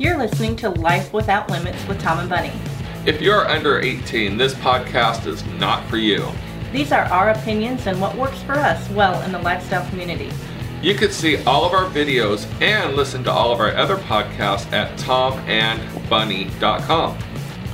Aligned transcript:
You're 0.00 0.16
listening 0.16 0.54
to 0.56 0.70
Life 0.70 1.12
Without 1.12 1.50
Limits 1.50 1.84
with 1.88 2.00
Tom 2.00 2.20
and 2.20 2.30
Bunny. 2.30 2.52
If 3.04 3.20
you're 3.20 3.48
under 3.48 3.80
18, 3.80 4.36
this 4.36 4.54
podcast 4.54 5.26
is 5.26 5.44
not 5.58 5.84
for 5.90 5.96
you. 5.96 6.24
These 6.70 6.92
are 6.92 7.06
our 7.06 7.30
opinions 7.30 7.88
and 7.88 8.00
what 8.00 8.14
works 8.14 8.40
for 8.42 8.52
us 8.52 8.88
well 8.90 9.20
in 9.22 9.32
the 9.32 9.40
lifestyle 9.40 9.84
community. 9.90 10.30
You 10.82 10.94
can 10.94 11.10
see 11.10 11.42
all 11.42 11.64
of 11.64 11.72
our 11.72 11.90
videos 11.90 12.46
and 12.62 12.94
listen 12.94 13.24
to 13.24 13.32
all 13.32 13.50
of 13.50 13.58
our 13.58 13.74
other 13.74 13.96
podcasts 13.96 14.72
at 14.72 14.96
tomandbunny.com. 15.00 17.18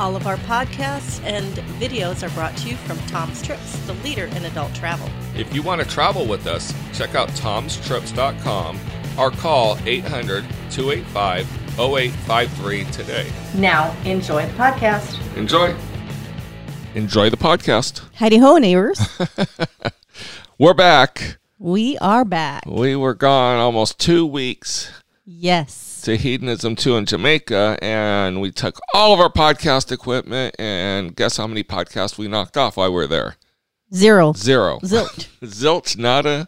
All 0.00 0.16
of 0.16 0.26
our 0.26 0.38
podcasts 0.38 1.22
and 1.24 1.54
videos 1.78 2.26
are 2.26 2.34
brought 2.34 2.56
to 2.56 2.70
you 2.70 2.76
from 2.76 2.96
Tom's 3.00 3.42
Trips, 3.42 3.76
the 3.80 3.92
leader 3.96 4.24
in 4.24 4.46
adult 4.46 4.74
travel. 4.74 5.10
If 5.36 5.54
you 5.54 5.60
want 5.60 5.82
to 5.82 5.86
travel 5.86 6.24
with 6.24 6.46
us, 6.46 6.72
check 6.94 7.14
out 7.14 7.28
tomstrips.com 7.32 8.80
or 9.18 9.30
call 9.30 9.76
800 9.84 10.42
285 10.70 11.63
0853 11.78 12.84
today. 12.92 13.30
Now, 13.56 13.94
enjoy 14.04 14.46
the 14.46 14.52
podcast. 14.52 15.18
Enjoy. 15.36 15.74
Enjoy 16.94 17.30
the 17.30 17.36
podcast. 17.36 18.02
Heidi 18.14 18.38
ho, 18.38 18.58
neighbors. 18.58 19.00
We're 20.58 20.74
back. 20.74 21.38
we 21.58 21.98
are 21.98 22.24
back. 22.24 22.62
We 22.66 22.94
were 22.94 23.14
gone 23.14 23.58
almost 23.58 23.98
two 23.98 24.24
weeks 24.24 24.92
Yes. 25.26 26.00
to 26.02 26.16
Hedonism 26.16 26.76
2 26.76 26.96
in 26.96 27.06
Jamaica, 27.06 27.76
and 27.82 28.40
we 28.40 28.52
took 28.52 28.78
all 28.94 29.12
of 29.12 29.18
our 29.18 29.30
podcast 29.32 29.90
equipment, 29.90 30.54
and 30.60 31.16
guess 31.16 31.36
how 31.38 31.48
many 31.48 31.64
podcasts 31.64 32.16
we 32.16 32.28
knocked 32.28 32.56
off 32.56 32.76
while 32.76 32.90
we 32.90 32.94
were 32.94 33.08
there? 33.08 33.34
Zero. 33.92 34.32
Zero. 34.34 34.78
Zilt. 34.84 35.26
Zilch, 35.42 35.98
not 35.98 36.24
a, 36.24 36.46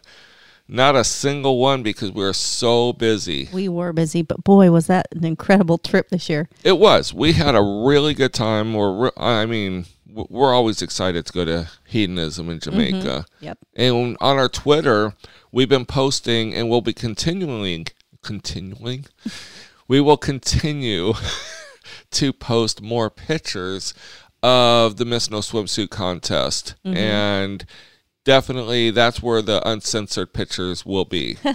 not 0.67 0.95
a 0.95 1.03
single 1.03 1.59
one 1.59 1.83
because 1.83 2.11
we 2.11 2.23
were 2.23 2.33
so 2.33 2.93
busy. 2.93 3.49
we 3.53 3.69
were 3.69 3.93
busy, 3.93 4.21
but 4.21 4.43
boy, 4.43 4.69
was 4.71 4.87
that 4.87 5.07
an 5.11 5.23
incredible 5.23 5.77
trip 5.77 6.09
this 6.09 6.29
year. 6.29 6.49
It 6.63 6.77
was. 6.77 7.13
We 7.13 7.33
had 7.33 7.55
a 7.55 7.61
really 7.61 8.13
good 8.13 8.33
time. 8.33 8.73
We're, 8.73 9.05
re- 9.05 9.11
I 9.17 9.45
mean, 9.45 9.85
we're 10.05 10.53
always 10.53 10.81
excited 10.81 11.25
to 11.25 11.33
go 11.33 11.45
to 11.45 11.69
Hedonism 11.85 12.49
in 12.49 12.59
mm-hmm. 12.59 12.71
Jamaica. 12.71 13.25
Yep. 13.39 13.57
And 13.75 14.17
on 14.19 14.37
our 14.37 14.49
Twitter, 14.49 15.13
we've 15.51 15.69
been 15.69 15.85
posting, 15.85 16.53
and 16.53 16.69
we'll 16.69 16.81
be 16.81 16.93
continuing, 16.93 17.87
continuing. 18.23 19.05
we 19.87 20.01
will 20.01 20.17
continue 20.17 21.13
to 22.11 22.33
post 22.33 22.81
more 22.81 23.09
pictures 23.09 23.93
of 24.43 24.97
the 24.97 25.05
Miss 25.05 25.29
No 25.31 25.39
Swimsuit 25.39 25.89
contest, 25.89 26.75
mm-hmm. 26.85 26.97
and 26.97 27.65
definitely 28.27 28.91
that's 28.91 29.23
where 29.23 29.41
the 29.41 29.65
uncensored 29.67 30.33
pictures 30.33 30.85
will 30.85 31.05
be. 31.05 31.37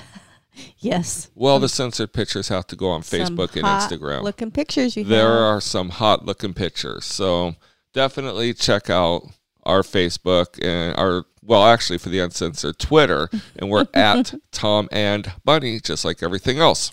Yes. 0.81 1.31
well, 1.35 1.59
the 1.59 1.69
censored 1.69 2.13
pictures 2.13 2.49
have 2.49 2.67
to 2.67 2.77
go 2.77 2.91
on 2.91 3.01
Facebook 3.01 3.57
and 3.57 3.65
Instagram. 3.65 4.23
Looking 4.23 4.51
pictures 4.51 4.99
you 4.99 5.05
there 5.05 5.33
have. 5.33 5.57
are 5.57 5.61
some 5.63 5.89
hot 5.89 6.27
looking 6.27 6.53
pictures. 6.53 7.07
So 7.07 7.55
definitely 7.95 8.53
check 8.53 8.91
out 8.91 9.23
our 9.63 9.81
Facebook 9.81 10.63
and 10.63 10.95
our 10.99 11.25
well, 11.43 11.65
actually 11.65 11.97
for 11.97 12.11
the 12.11 12.19
uncensored 12.19 12.79
Twitter, 12.79 13.31
and 13.57 13.71
we're 13.71 13.87
at 13.95 14.35
Tom 14.51 14.91
and 14.93 15.33
Bunny, 15.43 15.81
just 15.81 16.05
like 16.05 16.23
everything 16.23 16.59
else. 16.59 16.93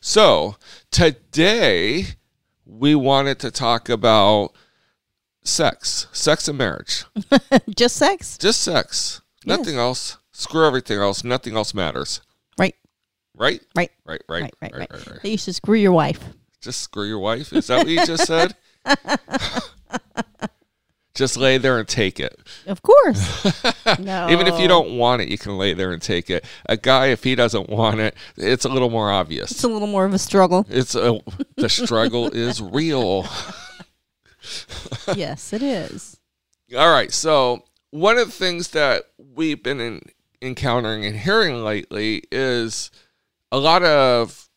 So 0.00 0.56
today 0.90 2.06
we 2.64 2.96
wanted 2.96 3.38
to 3.38 3.52
talk 3.52 3.88
about 3.88 4.50
sex, 5.46 6.06
sex 6.12 6.48
and 6.48 6.58
marriage, 6.58 7.04
Just 7.76 7.96
sex. 7.96 8.36
just 8.38 8.60
sex, 8.62 9.20
Yes. 9.44 9.58
nothing 9.58 9.76
else. 9.78 10.18
Screw 10.32 10.66
everything 10.66 10.98
else. 10.98 11.24
Nothing 11.24 11.56
else 11.56 11.72
matters. 11.72 12.20
Right. 12.58 12.74
Right? 13.34 13.62
Right. 13.74 13.90
Right. 14.04 14.20
Right. 14.28 14.28
Right. 14.28 14.52
Right. 14.60 14.72
Right. 14.74 14.90
right, 14.90 14.92
right, 14.92 15.06
right. 15.22 15.24
You 15.24 15.38
should 15.38 15.54
screw 15.54 15.78
your 15.78 15.92
wife. 15.92 16.20
Just 16.60 16.82
screw 16.82 17.06
your 17.06 17.20
wife? 17.20 17.54
Is 17.54 17.68
that 17.68 17.78
what 17.78 17.88
you 17.88 18.04
just 18.04 18.26
said? 18.26 18.54
just 21.14 21.36
lay 21.38 21.56
there 21.58 21.78
and 21.78 21.88
take 21.88 22.20
it. 22.20 22.38
Of 22.66 22.82
course. 22.82 23.44
no. 23.98 24.28
Even 24.30 24.46
if 24.46 24.58
you 24.60 24.68
don't 24.68 24.98
want 24.98 25.22
it, 25.22 25.28
you 25.28 25.38
can 25.38 25.56
lay 25.56 25.72
there 25.72 25.92
and 25.92 26.02
take 26.02 26.28
it. 26.28 26.44
A 26.66 26.76
guy, 26.76 27.06
if 27.06 27.24
he 27.24 27.34
doesn't 27.34 27.70
want 27.70 28.00
it, 28.00 28.14
it's 28.36 28.64
a 28.64 28.68
little 28.68 28.90
more 28.90 29.10
obvious. 29.10 29.50
It's 29.52 29.64
a 29.64 29.68
little 29.68 29.88
more 29.88 30.04
of 30.04 30.12
a 30.12 30.18
struggle. 30.18 30.66
It's 30.68 30.94
a 30.94 31.18
the 31.56 31.68
struggle 31.70 32.28
is 32.28 32.60
real. 32.60 33.26
yes, 35.16 35.52
it 35.52 35.62
is. 35.62 36.18
All 36.76 36.90
right, 36.90 37.12
so 37.12 37.64
one 37.90 38.18
of 38.18 38.26
the 38.26 38.32
things 38.32 38.68
that 38.70 39.04
we've 39.16 39.62
been 39.62 39.80
in, 39.80 40.02
encountering 40.42 41.04
and 41.04 41.16
hearing 41.16 41.64
lately 41.64 42.22
is 42.32 42.90
a 43.52 43.58
lot 43.58 43.82
of 43.82 44.48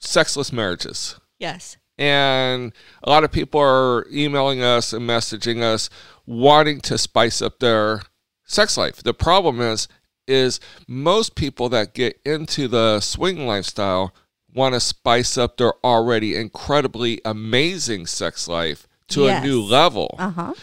sexless 0.00 0.52
marriages. 0.52 1.18
Yes. 1.38 1.76
and 1.98 2.72
a 3.02 3.10
lot 3.10 3.24
of 3.24 3.32
people 3.32 3.60
are 3.60 4.06
emailing 4.12 4.62
us 4.62 4.92
and 4.92 5.08
messaging 5.08 5.60
us 5.60 5.90
wanting 6.24 6.80
to 6.82 6.96
spice 6.96 7.42
up 7.42 7.58
their 7.58 8.02
sex 8.44 8.76
life. 8.76 9.02
The 9.02 9.12
problem 9.14 9.60
is 9.60 9.88
is 10.28 10.60
most 10.86 11.34
people 11.34 11.68
that 11.70 11.94
get 11.94 12.20
into 12.24 12.68
the 12.68 13.00
swing 13.00 13.44
lifestyle 13.46 14.14
want 14.54 14.74
to 14.74 14.80
spice 14.80 15.38
up 15.38 15.56
their 15.56 15.72
already 15.84 16.34
incredibly 16.36 17.20
amazing 17.24 18.06
sex 18.06 18.46
life 18.48 18.86
to 19.08 19.22
Yes. 19.24 19.42
a 19.42 19.46
new 19.46 19.60
level. 19.62 20.14
Uh 20.18 20.30
huh. 20.30 20.54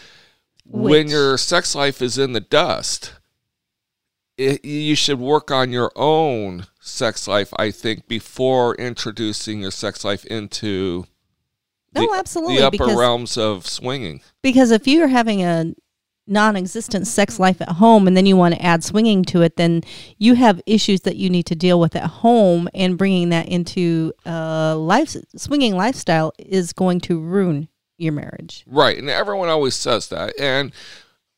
when 0.64 1.08
your 1.08 1.36
sex 1.36 1.74
life 1.74 2.00
is 2.00 2.16
in 2.16 2.32
the 2.32 2.40
dust, 2.40 3.14
it, 4.38 4.64
you 4.64 4.94
should 4.94 5.18
work 5.18 5.50
on 5.50 5.72
your 5.72 5.90
own 5.96 6.66
sex 6.80 7.26
life, 7.28 7.52
I 7.58 7.70
think, 7.72 8.06
before 8.08 8.74
introducing 8.76 9.60
your 9.62 9.70
sex 9.72 10.04
life 10.04 10.24
into 10.26 11.06
No, 11.94 12.02
the, 12.12 12.16
absolutely. 12.16 12.58
the 12.58 12.66
upper 12.66 12.72
because, 12.78 12.96
realms 12.96 13.36
of 13.36 13.66
swinging. 13.66 14.20
because 14.42 14.70
if 14.70 14.86
you're 14.86 15.08
having 15.08 15.42
a 15.42 15.74
non-existent 16.30 17.06
sex 17.06 17.38
life 17.38 17.60
at 17.60 17.68
home 17.68 18.06
and 18.06 18.16
then 18.16 18.24
you 18.24 18.36
want 18.36 18.54
to 18.54 18.62
add 18.62 18.82
swinging 18.84 19.24
to 19.24 19.42
it 19.42 19.56
then 19.56 19.82
you 20.18 20.34
have 20.34 20.60
issues 20.66 21.00
that 21.02 21.16
you 21.16 21.28
need 21.28 21.44
to 21.44 21.54
deal 21.54 21.80
with 21.80 21.94
at 21.96 22.04
home 22.04 22.68
and 22.72 22.96
bringing 22.96 23.28
that 23.30 23.48
into 23.48 24.12
a 24.24 24.74
life 24.76 25.16
swinging 25.36 25.76
lifestyle 25.76 26.32
is 26.38 26.72
going 26.72 27.00
to 27.00 27.20
ruin 27.20 27.68
your 27.98 28.12
marriage 28.12 28.64
Right. 28.66 28.96
And 28.98 29.10
everyone 29.10 29.48
always 29.48 29.74
says 29.74 30.08
that. 30.08 30.38
And 30.38 30.72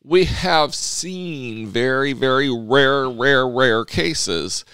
we 0.03 0.25
have 0.26 0.75
seen 0.75 1.66
very, 1.66 2.12
very 2.12 2.50
rare, 2.50 3.09
rare, 3.09 3.48
rare 3.48 3.84
cases 3.84 4.64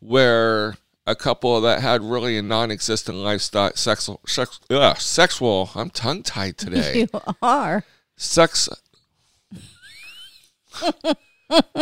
where 0.00 0.76
a 1.06 1.14
couple 1.14 1.60
that 1.60 1.80
had 1.80 2.02
really 2.02 2.36
a 2.36 2.42
non-existent 2.42 3.16
lifestyle, 3.16 3.72
sexual, 3.74 4.20
sex, 4.26 4.60
sexual. 4.98 5.70
I'm 5.74 5.90
tongue-tied 5.90 6.58
today. 6.58 7.00
you 7.12 7.20
are 7.42 7.84
sex 8.16 8.68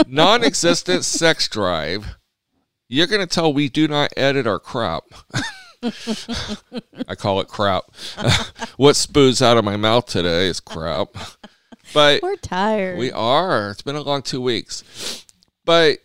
non-existent 0.06 1.04
sex 1.04 1.48
drive. 1.48 2.16
You're 2.88 3.06
going 3.06 3.20
to 3.20 3.26
tell 3.26 3.52
we 3.52 3.68
do 3.68 3.88
not 3.88 4.12
edit 4.16 4.46
our 4.46 4.58
crap. 4.58 5.04
I 7.08 7.14
call 7.16 7.40
it 7.40 7.48
crap. 7.48 7.84
What 8.76 8.96
spews 8.96 9.40
out 9.40 9.56
of 9.56 9.64
my 9.64 9.76
mouth 9.76 10.04
today 10.04 10.48
is 10.48 10.60
crap. 10.60 11.08
But 11.94 12.22
we're 12.22 12.36
tired. 12.36 12.98
we 12.98 13.10
are. 13.10 13.70
It's 13.70 13.80
been 13.80 13.96
a 13.96 14.02
long 14.02 14.20
two 14.20 14.40
weeks. 14.40 15.24
But 15.64 16.00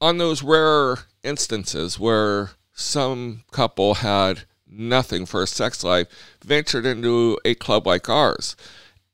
on 0.00 0.18
those 0.18 0.42
rare 0.42 0.96
instances 1.22 1.98
where 1.98 2.52
some 2.72 3.44
couple 3.50 3.94
had 3.94 4.44
nothing 4.66 5.26
for 5.26 5.42
a 5.42 5.46
sex 5.46 5.84
life 5.84 6.06
ventured 6.44 6.86
into 6.86 7.38
a 7.44 7.54
club 7.54 7.86
like 7.86 8.08
ours 8.08 8.56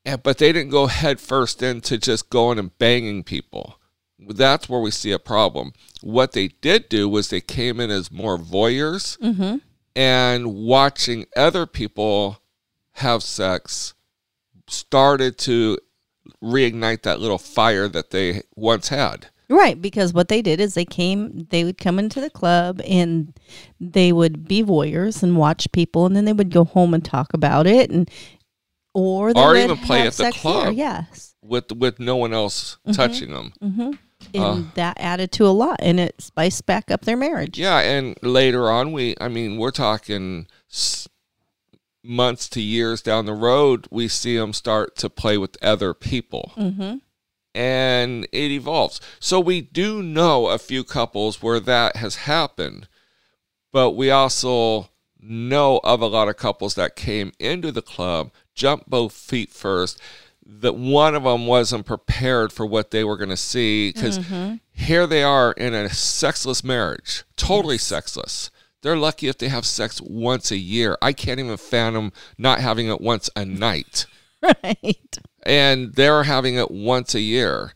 and, 0.05 0.23
but 0.23 0.39
they 0.39 0.53
didn't 0.53 0.71
go 0.71 0.87
head 0.87 1.21
first 1.21 1.63
into 1.63 1.99
just 1.99 2.31
going 2.31 2.59
and 2.59 2.77
banging 2.79 3.23
people 3.23 3.79
that's 4.29 4.69
where 4.69 4.81
we 4.81 4.91
see 4.91 5.11
a 5.11 5.19
problem 5.19 5.73
what 6.01 6.33
they 6.33 6.49
did 6.49 6.89
do 6.89 7.09
was 7.09 7.29
they 7.29 7.41
came 7.41 7.81
in 7.81 7.91
as 7.91 8.12
more 8.12 8.39
voyeurs 8.39 9.19
mm-hmm. 9.19 9.57
and 9.97 10.55
watching 10.55 11.26
other 11.37 11.67
people 11.67 12.41
have 12.97 13.23
sex 13.23 13.94
started 14.69 15.38
to 15.38 15.79
reignite 16.43 17.03
that 17.03 17.21
little 17.21 17.38
fire 17.38 17.88
that 17.88 18.11
they 18.11 18.43
once 18.55 18.88
had. 18.88 19.26
Right, 19.49 19.81
because 19.81 20.15
what 20.15 20.29
they 20.29 20.41
did 20.41 20.61
is 20.61 20.75
they 20.75 20.87
came, 20.87 21.47
they 21.50 21.62
would 21.62 21.76
come 21.76 21.99
into 21.99 22.21
the 22.21 22.31
club 22.31 22.81
and 22.87 23.38
they 23.79 24.11
would 24.11 24.49
be 24.49 24.62
voyeurs 24.62 25.23
and 25.23 25.37
watch 25.37 25.71
people, 25.73 26.06
and 26.06 26.17
then 26.17 26.25
they 26.25 26.32
would 26.32 26.50
go 26.50 26.65
home 26.65 26.94
and 26.94 27.05
talk 27.05 27.35
about 27.35 27.67
it, 27.67 27.91
and 27.91 28.11
or 28.94 29.37
Or 29.37 29.56
even 29.56 29.77
play 29.79 30.06
at 30.06 30.12
the 30.15 30.33
club. 30.33 30.75
Yes, 30.75 31.35
with 31.43 31.73
with 31.73 31.99
no 31.99 32.17
one 32.17 32.33
else 32.33 32.79
touching 32.93 33.31
them. 33.33 33.53
mm-hmm. 33.62 33.91
and 34.35 34.44
Uh. 34.44 34.62
that 34.75 34.97
added 35.00 35.33
to 35.33 35.47
a 35.47 35.49
lot, 35.49 35.77
and 35.81 35.99
it 35.99 36.21
spiced 36.21 36.67
back 36.67 36.91
up 36.91 37.03
their 37.05 37.17
marriage. 37.17 37.59
Yeah, 37.59 37.79
and 37.81 38.17
later 38.23 38.71
on, 38.71 38.93
we 38.93 39.15
I 39.21 39.29
mean, 39.29 39.56
we're 39.56 39.71
talking 39.71 40.47
months 42.05 42.49
to 42.50 42.61
years 42.61 43.00
down 43.03 43.27
the 43.27 43.35
road, 43.35 43.87
we 43.91 44.09
see 44.09 44.37
them 44.37 44.53
start 44.53 44.97
to 44.97 45.09
play 45.09 45.38
with 45.38 45.56
other 45.62 45.95
people. 45.95 46.53
Mm-hmm. 46.56 46.97
and 47.55 48.25
it 48.33 48.50
evolves. 48.50 48.99
So 49.21 49.38
we 49.38 49.61
do 49.61 50.03
know 50.03 50.49
a 50.49 50.59
few 50.59 50.85
couples 50.85 51.43
where 51.43 51.61
that 51.61 51.97
has 51.97 52.17
happened, 52.17 52.88
but 53.73 53.91
we 53.91 54.11
also 54.11 54.88
know 55.21 55.79
of 55.85 56.00
a 56.00 56.06
lot 56.06 56.29
of 56.29 56.37
couples 56.37 56.75
that 56.77 56.97
came 56.97 57.31
into 57.38 57.71
the 57.71 57.83
club, 57.83 58.33
jumped 58.54 58.88
both 58.88 59.12
feet 59.12 59.50
first, 59.50 60.00
that 60.44 60.75
one 60.75 61.14
of 61.14 61.22
them 61.25 61.46
wasn't 61.46 61.87
prepared 61.87 62.52
for 62.52 62.66
what 62.66 62.90
they 62.90 63.04
were 63.04 63.16
going 63.16 63.31
to 63.31 63.37
see 63.37 63.93
because 63.93 64.19
mm-hmm. 64.19 64.56
here 64.72 65.06
they 65.06 65.22
are 65.22 65.52
in 65.52 65.75
a 65.75 65.88
sexless 65.88 66.64
marriage, 66.64 67.25
totally 67.37 67.78
sexless. 67.78 68.50
They're 68.82 68.96
lucky 68.96 69.28
if 69.28 69.38
they 69.38 69.49
have 69.49 69.64
sex 69.64 70.00
once 70.02 70.50
a 70.50 70.56
year. 70.56 70.99
I 71.00 71.12
can't 71.12 71.38
even 71.38 71.56
fathom 71.56 72.12
not 72.37 72.60
having 72.60 72.88
it 72.88 73.00
once 73.00 73.31
a 73.37 73.44
night. 73.44 74.06
Right. 74.64 75.19
And 75.44 75.94
they're 75.94 76.25
having 76.25 76.56
it 76.56 76.69
once 76.69 77.14
a 77.14 77.20
year. 77.20 77.72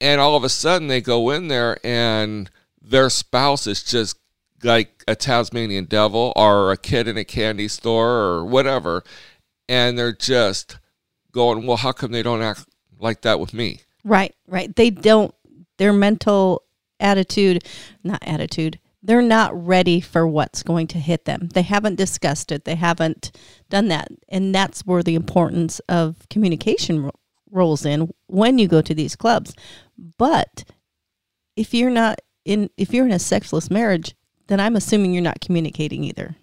And 0.00 0.18
all 0.18 0.34
of 0.34 0.42
a 0.42 0.48
sudden 0.48 0.88
they 0.88 1.02
go 1.02 1.28
in 1.28 1.48
there 1.48 1.76
and 1.84 2.50
their 2.80 3.10
spouse 3.10 3.66
is 3.66 3.82
just 3.82 4.16
like 4.62 5.04
a 5.06 5.14
Tasmanian 5.14 5.84
devil 5.84 6.32
or 6.36 6.72
a 6.72 6.78
kid 6.78 7.06
in 7.06 7.18
a 7.18 7.24
candy 7.24 7.68
store 7.68 8.12
or 8.12 8.44
whatever. 8.46 9.04
And 9.68 9.98
they're 9.98 10.12
just 10.12 10.78
going, 11.32 11.66
well, 11.66 11.76
how 11.76 11.92
come 11.92 12.12
they 12.12 12.22
don't 12.22 12.42
act 12.42 12.66
like 12.98 13.22
that 13.22 13.40
with 13.40 13.54
me? 13.54 13.80
Right, 14.04 14.34
right. 14.46 14.74
They 14.74 14.90
don't, 14.90 15.34
their 15.78 15.92
mental 15.92 16.62
attitude, 17.00 17.64
not 18.02 18.22
attitude, 18.26 18.78
they're 19.02 19.22
not 19.22 19.66
ready 19.66 20.00
for 20.00 20.26
what's 20.26 20.62
going 20.62 20.86
to 20.88 20.98
hit 20.98 21.26
them. 21.26 21.48
They 21.52 21.62
haven't 21.62 21.96
discussed 21.96 22.50
it, 22.50 22.64
they 22.64 22.74
haven't 22.74 23.32
done 23.68 23.88
that. 23.88 24.08
And 24.28 24.54
that's 24.54 24.86
where 24.86 25.02
the 25.02 25.14
importance 25.14 25.80
of 25.88 26.26
communication 26.30 27.04
ro- 27.04 27.10
rolls 27.50 27.84
in 27.84 28.12
when 28.26 28.58
you 28.58 28.66
go 28.66 28.80
to 28.80 28.94
these 28.94 29.16
clubs. 29.16 29.54
But 30.18 30.64
if 31.56 31.74
you're 31.74 31.90
not 31.90 32.20
in, 32.44 32.70
if 32.76 32.92
you're 32.94 33.06
in 33.06 33.12
a 33.12 33.18
sexless 33.18 33.70
marriage, 33.70 34.14
then 34.46 34.60
I'm 34.60 34.76
assuming 34.76 35.12
you're 35.12 35.22
not 35.22 35.40
communicating 35.40 36.04
either. 36.04 36.36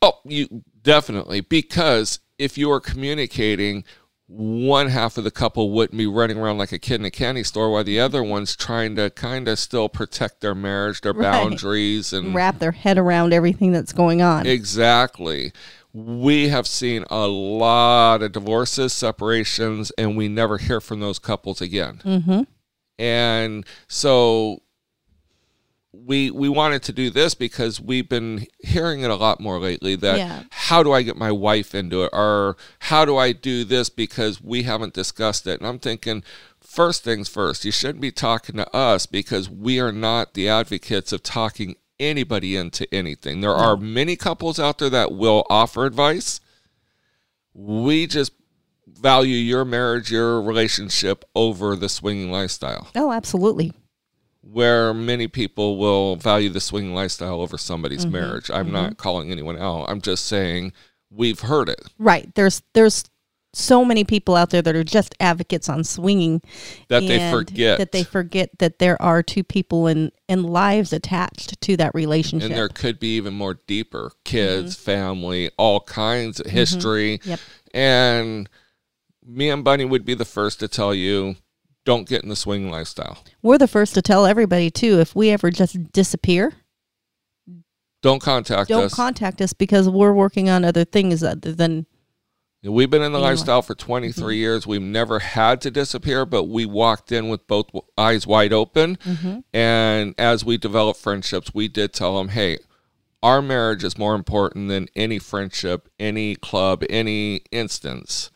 Oh, 0.00 0.18
you 0.24 0.62
definitely 0.82 1.40
because 1.40 2.20
if 2.38 2.58
you 2.58 2.70
are 2.70 2.80
communicating, 2.80 3.84
one 4.26 4.88
half 4.88 5.18
of 5.18 5.24
the 5.24 5.30
couple 5.30 5.70
wouldn't 5.70 5.98
be 5.98 6.06
running 6.06 6.38
around 6.38 6.56
like 6.56 6.72
a 6.72 6.78
kid 6.78 7.00
in 7.00 7.04
a 7.04 7.10
candy 7.10 7.42
store, 7.44 7.70
while 7.70 7.84
the 7.84 8.00
other 8.00 8.22
one's 8.22 8.56
trying 8.56 8.96
to 8.96 9.10
kind 9.10 9.46
of 9.46 9.58
still 9.58 9.88
protect 9.88 10.40
their 10.40 10.54
marriage, 10.54 11.02
their 11.02 11.12
Right. 11.12 11.30
boundaries, 11.30 12.12
and 12.12 12.34
Wrap 12.34 12.58
their 12.58 12.72
head 12.72 12.96
around 12.98 13.32
everything 13.34 13.72
that's 13.72 13.92
going 13.92 14.22
on. 14.22 14.46
exactly. 14.46 15.52
We 15.92 16.48
have 16.48 16.66
seen 16.66 17.04
a 17.10 17.26
lot 17.26 18.22
of 18.22 18.32
divorces, 18.32 18.94
separations, 18.94 19.92
and 19.98 20.16
we 20.16 20.28
never 20.28 20.56
hear 20.56 20.80
from 20.80 21.00
those 21.00 21.18
couples 21.18 21.60
again. 21.60 22.00
mm-hmm. 22.02 22.42
And 22.98 23.66
so 23.88 24.62
we 25.94 26.30
we 26.30 26.48
wanted 26.48 26.82
to 26.84 26.92
do 26.92 27.10
this 27.10 27.34
because 27.34 27.80
we've 27.80 28.08
been 28.08 28.46
hearing 28.60 29.02
it 29.02 29.10
a 29.10 29.14
lot 29.14 29.40
more 29.40 29.58
lately 29.58 29.94
that 29.96 30.16
Yeah. 30.16 30.42
how 30.50 30.82
do 30.82 30.90
I 30.92 31.02
get 31.02 31.16
my 31.16 31.30
wife 31.30 31.74
into 31.74 32.02
it 32.02 32.10
or 32.14 32.56
how 32.80 33.04
do 33.04 33.16
I 33.18 33.32
do 33.32 33.62
this 33.64 33.90
because 33.90 34.40
we 34.42 34.62
haven't 34.62 34.94
discussed 34.94 35.46
it. 35.46 35.60
And 35.60 35.68
I'm 35.68 35.78
thinking 35.78 36.24
first 36.60 37.04
things 37.04 37.28
first, 37.28 37.64
you 37.66 37.72
shouldn't 37.72 38.00
be 38.00 38.10
talking 38.10 38.56
to 38.56 38.74
us 38.74 39.04
because 39.04 39.50
we 39.50 39.78
are 39.80 39.92
not 39.92 40.32
the 40.32 40.48
advocates 40.48 41.12
of 41.12 41.22
talking 41.22 41.76
anybody 42.00 42.56
into 42.56 42.92
anything. 42.92 43.42
There 43.42 43.54
are 43.54 43.76
many 43.76 44.16
couples 44.16 44.58
out 44.58 44.78
there 44.78 44.90
that 44.90 45.12
will 45.12 45.44
offer 45.50 45.84
advice. 45.84 46.40
We 47.54 48.06
just 48.06 48.32
value 48.86 49.36
your 49.36 49.64
marriage, 49.66 50.10
your 50.10 50.40
relationship 50.40 51.24
over 51.34 51.76
the 51.76 51.88
swinging 51.88 52.30
lifestyle 52.32 52.88
Oh, 52.94 53.12
absolutely. 53.12 53.72
Where 54.42 54.92
many 54.92 55.28
people 55.28 55.78
will 55.78 56.16
value 56.16 56.48
the 56.50 56.60
swinging 56.60 56.94
lifestyle 56.94 57.40
over 57.40 57.56
somebody's 57.56 58.04
Mm-hmm. 58.04 58.12
marriage. 58.12 58.50
I'm 58.50 58.70
not 58.72 58.96
calling 58.96 59.30
anyone 59.30 59.56
out. 59.58 59.84
I'm 59.88 60.00
just 60.00 60.26
saying 60.26 60.72
we've 61.10 61.40
heard 61.40 61.68
it. 61.68 61.80
Right. 61.98 62.34
There's 62.34 62.62
there's 62.74 63.04
so 63.54 63.84
many 63.84 64.02
people 64.02 64.34
out 64.34 64.48
there 64.48 64.62
that 64.62 64.74
are 64.74 64.82
just 64.82 65.14
advocates 65.20 65.68
on 65.68 65.84
swinging 65.84 66.40
That 66.88 67.00
they 67.00 67.30
forget. 67.30 67.76
that 67.78 67.92
they 67.92 68.02
forget 68.02 68.48
that 68.60 68.78
there 68.78 69.00
are 69.02 69.22
two 69.22 69.44
people 69.44 69.86
and 69.86 70.10
and 70.26 70.44
lives 70.46 70.90
attached 70.92 71.60
to 71.60 71.76
that 71.76 71.94
relationship. 71.94 72.48
and 72.48 72.56
there 72.58 72.70
could 72.70 72.98
be 72.98 73.14
even 73.16 73.34
more 73.34 73.60
deeper 73.66 74.12
kids, 74.24 74.74
family, 74.74 75.50
all 75.58 75.80
kinds 75.80 76.40
of 76.40 76.46
history. 76.46 77.18
Mm-hmm. 77.18 77.30
Yep. 77.30 77.40
And 77.74 78.48
me 79.24 79.50
and 79.50 79.62
Bunny 79.62 79.84
would 79.84 80.04
be 80.06 80.14
the 80.14 80.24
first 80.24 80.58
to 80.60 80.66
tell 80.68 80.94
you 80.94 81.36
don't 81.84 82.08
get 82.08 82.22
in 82.22 82.28
the 82.28 82.36
swing 82.36 82.70
lifestyle. 82.70 83.24
We're 83.42 83.58
the 83.58 83.68
first 83.68 83.94
to 83.94 84.02
tell 84.02 84.26
everybody 84.26 84.70
too 84.70 85.00
if 85.00 85.14
we 85.14 85.30
ever 85.30 85.50
just 85.50 85.92
disappear, 85.92 86.52
Don't 88.02 88.20
contact 88.20 88.68
don't 88.68 88.84
us. 88.84 88.94
contact 88.94 89.40
us 89.40 89.52
because 89.52 89.88
we're 89.88 90.12
working 90.12 90.48
on 90.48 90.64
other 90.64 90.84
things 90.84 91.22
other 91.22 91.52
than 91.52 91.86
We've 92.64 92.88
been 92.88 93.02
in 93.02 93.10
the 93.10 93.18
Anyway. 93.18 93.30
lifestyle 93.30 93.60
for 93.60 93.74
23 93.74 94.12
mm-hmm. 94.12 94.38
years. 94.38 94.66
We've 94.68 94.80
never 94.80 95.18
had 95.18 95.60
to 95.62 95.70
disappear, 95.70 96.24
but 96.24 96.44
we 96.44 96.64
walked 96.64 97.10
in 97.10 97.28
with 97.28 97.44
both 97.48 97.66
eyes 97.98 98.24
wide 98.24 98.52
open. 98.52 98.96
Mm-hmm. 98.98 99.40
And 99.52 100.14
as 100.16 100.44
we 100.44 100.58
developed 100.58 101.00
friendships, 101.00 101.52
we 101.52 101.66
did 101.66 101.92
tell 101.92 102.16
them, 102.18 102.28
hey, 102.28 102.58
our 103.20 103.42
marriage 103.42 103.82
is 103.82 103.98
more 103.98 104.14
important 104.14 104.68
than 104.68 104.88
any 104.94 105.18
friendship, 105.18 105.88
any 105.98 106.36
club, 106.36 106.84
any 106.88 107.42
instance. 107.50 108.30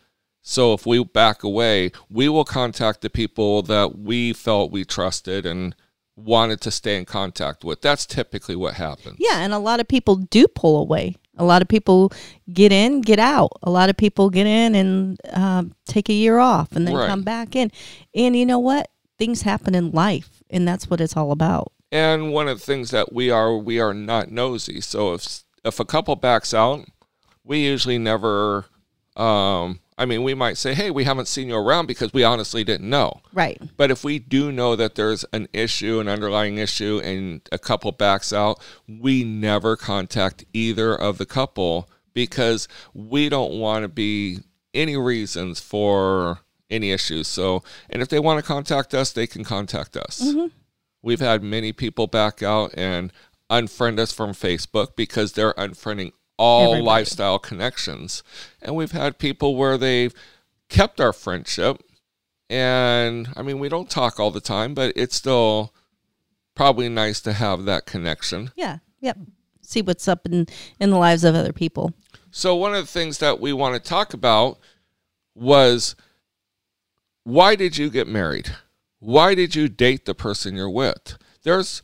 So 0.49 0.73
if 0.75 0.87
we 0.87 1.03
back 1.03 1.43
away, 1.43 1.91
we 2.09 2.29
will 2.29 2.45
contact 2.45 3.01
the 3.01 3.11
people 3.11 3.63
that 3.63 3.99
we 3.99 4.33
felt 4.33 4.71
we 4.71 4.85
trusted 4.85 5.45
and 5.45 5.75
wanted 6.15 6.61
to 6.61 6.71
stay 6.71 6.97
in 6.97 7.05
contact 7.05 7.65
with. 7.65 7.83
That's 7.83 8.07
typically 8.07 8.55
what 8.55 8.75
happens. 8.75 9.17
Yeah, 9.19 9.41
and 9.41 9.53
a 9.53 9.59
lot 9.59 9.81
of 9.81 9.89
people 9.89 10.15
do 10.15 10.47
pull 10.47 10.81
away. 10.81 11.17
A 11.37 11.45
lot 11.45 11.63
of 11.63 11.69
people 11.69 12.13
get 12.53 12.71
in, 12.71 13.01
get 13.01 13.19
out. 13.19 13.51
A 13.65 13.71
lot 13.71 13.91
of 13.91 13.97
people 13.97 14.31
get 14.31 14.47
in 14.47 14.77
and 14.77 15.19
um, 15.33 15.75
take 15.85 16.09
a 16.09 16.13
year 16.13 16.39
off 16.39 16.77
and 16.77 16.87
then 16.87 16.95
Right. 16.95 17.09
come 17.09 17.23
back 17.23 17.57
in. 17.57 17.73
And 18.15 18.37
you 18.37 18.47
know 18.47 18.61
what? 18.61 18.89
Things 19.19 19.43
happen 19.43 19.75
in 19.75 19.91
life, 19.91 20.45
and 20.49 20.67
that's 20.67 20.89
what 20.89 21.01
it's 21.01 21.17
all 21.17 21.33
about. 21.33 21.73
And 21.91 22.33
one 22.33 22.47
of 22.47 22.61
the 22.61 22.65
things 22.65 22.93
that 22.93 23.13
we 23.13 23.31
are, 23.33 23.57
we 23.57 23.81
are 23.81 23.93
not 23.93 24.31
nosy. 24.31 24.81
So 24.81 25.13
if 25.15 25.43
if 25.65 25.81
a 25.81 25.85
couple 25.85 26.15
backs 26.15 26.55
out, 26.55 26.87
we 27.43 27.65
usually 27.65 27.99
never. 27.99 28.67
Um, 29.17 29.81
I 29.99 30.05
mean, 30.05 30.23
we 30.23 30.35
might 30.35 30.59
say, 30.59 30.75
"Hey, 30.75 30.91
we 30.91 31.05
haven't 31.05 31.29
seen 31.29 31.49
you 31.49 31.57
around 31.57 31.87
because 31.87 32.13
we 32.13 32.23
honestly 32.23 32.65
didn't 32.65 32.89
know." 32.89 33.23
Right. 33.33 33.61
But 33.77 33.91
if 33.91 34.05
we 34.05 34.19
do 34.19 34.53
know 34.53 34.77
that 34.77 34.95
there's 34.95 35.25
an 35.33 35.49
issue, 35.53 36.01
an 36.01 36.09
underlying 36.09 36.59
issue, 36.59 37.01
and 37.03 37.41
a 37.51 37.59
couple 37.59 37.93
backs 37.93 38.33
out, 38.33 38.61
we 38.87 39.25
never 39.25 39.77
contact 39.77 40.45
either 40.53 40.95
of 40.95 41.19
the 41.19 41.27
couple 41.27 41.89
because 42.13 42.69
we 42.93 43.29
don't 43.29 43.59
want 43.59 43.85
to 43.85 43.89
be 43.89 44.41
any 44.75 44.97
reasons 44.97 45.61
for 45.61 46.41
any 46.71 46.91
issues. 46.91 47.29
So, 47.29 47.63
and 47.89 48.03
if 48.03 48.09
they 48.09 48.19
want 48.19 48.39
to 48.39 48.47
contact 48.47 48.95
us, 48.95 49.13
they 49.13 49.27
can 49.27 49.45
contact 49.45 49.97
us. 49.97 50.21
Mm-hmm. 50.23 50.47
We've 51.03 51.21
had 51.21 51.43
many 51.43 51.73
people 51.73 52.07
back 52.07 52.43
out 52.43 52.73
and 52.77 53.13
unfriend 53.51 53.99
us 53.99 54.13
from 54.13 54.33
Facebook 54.33 54.97
because 54.97 55.33
they're 55.33 55.55
unfriending 55.55 56.13
all 56.39 56.73
Everybody. 56.73 56.83
lifestyle 56.83 57.39
connections. 57.39 58.23
And 58.63 58.75
we've 58.75 58.93
had 58.93 59.19
people 59.19 59.57
where 59.57 59.79
they've 59.79 60.15
kept 60.69 61.01
our 61.01 61.13
friendship. 61.13 61.83
And 62.49 63.29
I 63.37 63.43
mean, 63.43 63.59
we 63.59 63.69
don't 63.69 63.91
talk 63.91 64.21
all 64.21 64.31
the 64.31 64.41
time, 64.41 64.75
but 64.75 64.93
it's 64.97 65.17
still 65.17 65.73
probably 66.55 66.89
nice 66.89 67.21
to 67.23 67.33
have 67.33 67.65
that 67.65 67.87
connection. 67.87 68.51
Yeah. 68.57 68.79
Yep. 69.01 69.19
See 69.63 69.83
what's 69.83 70.07
up 70.07 70.27
in 70.27 70.47
in 70.79 70.91
the 70.91 70.99
lives 70.99 71.25
of 71.25 71.35
other 71.35 71.53
people. 71.53 71.93
So, 72.31 72.55
one 72.55 72.75
of 72.75 72.85
the 72.85 72.91
things 72.91 73.19
that 73.19 73.41
we 73.41 73.53
want 73.53 73.75
to 73.75 73.89
talk 73.89 74.15
about 74.15 74.59
was 75.35 75.97
why 77.25 77.57
did 77.57 77.77
you 77.77 77.91
get 77.91 78.07
married? 78.07 78.55
Why 79.01 79.35
did 79.35 79.55
you 79.55 79.69
date 79.69 80.05
the 80.05 80.15
person 80.15 80.55
you're 80.55 80.71
with? 80.71 81.19
There's 81.43 81.83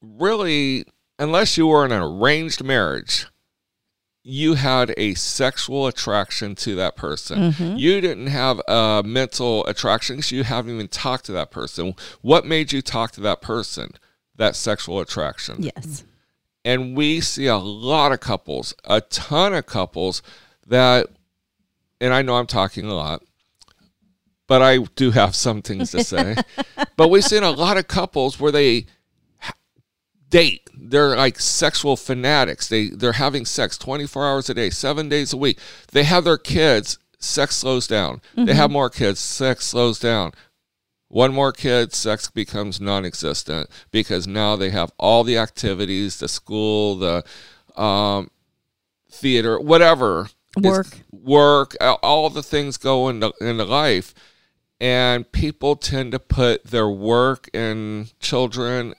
really, 0.00 0.84
unless 1.18 1.56
you 1.56 1.66
were 1.66 1.84
in 1.84 1.92
an 1.92 2.02
arranged 2.02 2.62
marriage, 2.62 3.26
you 4.24 4.54
had 4.54 4.94
a 4.96 5.14
sexual 5.14 5.86
attraction 5.86 6.54
to 6.54 6.76
that 6.76 6.96
person. 6.96 7.52
Mm-hmm. 7.52 7.76
You 7.76 8.00
didn't 8.00 8.28
have 8.28 8.60
a 8.68 9.02
mental 9.04 9.66
attraction 9.66 10.16
because 10.16 10.30
you 10.30 10.44
haven't 10.44 10.74
even 10.74 10.88
talked 10.88 11.24
to 11.26 11.32
that 11.32 11.50
person. 11.50 11.94
What 12.20 12.46
made 12.46 12.72
you 12.72 12.82
talk 12.82 13.12
to 13.12 13.20
that 13.22 13.42
person? 13.42 13.92
That 14.36 14.54
sexual 14.54 15.00
attraction. 15.00 15.62
Yes. 15.62 16.04
And 16.64 16.96
we 16.96 17.20
see 17.20 17.46
a 17.46 17.56
lot 17.56 18.12
of 18.12 18.20
couples, 18.20 18.74
a 18.84 19.00
ton 19.00 19.52
of 19.54 19.66
couples 19.66 20.22
that, 20.68 21.08
and 22.00 22.14
I 22.14 22.22
know 22.22 22.36
I'm 22.36 22.46
talking 22.46 22.86
a 22.86 22.94
lot, 22.94 23.22
but 24.46 24.62
I 24.62 24.78
do 24.94 25.10
have 25.10 25.34
some 25.34 25.62
things 25.62 25.90
to 25.90 26.04
say. 26.04 26.36
but 26.96 27.08
we've 27.08 27.24
seen 27.24 27.42
a 27.42 27.50
lot 27.50 27.76
of 27.76 27.88
couples 27.88 28.38
where 28.38 28.52
they 28.52 28.86
date. 30.32 30.68
They're 30.74 31.14
like 31.16 31.38
sexual 31.38 31.96
fanatics. 31.96 32.66
They 32.68 32.88
they're 32.88 33.12
having 33.12 33.44
sex 33.46 33.78
24 33.78 34.26
hours 34.26 34.50
a 34.50 34.54
day, 34.54 34.70
7 34.70 35.08
days 35.08 35.32
a 35.32 35.36
week. 35.36 35.60
They 35.92 36.02
have 36.02 36.24
their 36.24 36.38
kids, 36.38 36.98
sex 37.20 37.56
slows 37.56 37.86
down. 37.86 38.20
They 38.34 38.54
have 38.54 38.70
more 38.72 38.90
kids, 38.90 39.20
sex 39.20 39.66
slows 39.66 40.00
down. 40.00 40.32
One 41.08 41.34
more 41.34 41.52
kid, 41.52 41.92
sex 41.92 42.30
becomes 42.30 42.80
non 42.80 43.04
existent 43.04 43.68
because 43.90 44.26
now 44.26 44.56
they 44.56 44.70
have 44.70 44.90
all 44.98 45.22
the 45.22 45.36
activities, 45.36 46.18
the 46.18 46.26
school, 46.28 46.96
the 46.96 47.22
um, 47.80 48.30
theater, 49.10 49.60
whatever. 49.60 50.30
Work. 50.60 51.00
work, 51.10 51.76
all- 51.80 51.98
all 52.02 52.30
the 52.30 52.42
things 52.42 52.76
go 52.76 53.08
into, 53.08 53.32
into 53.40 53.64
life. 53.64 54.14
And 54.80 55.30
people 55.30 55.76
tend 55.76 56.12
to 56.12 56.18
put 56.18 56.64
their 56.64 56.88
work 56.88 57.48
and 57.54 58.18
children 58.18 58.94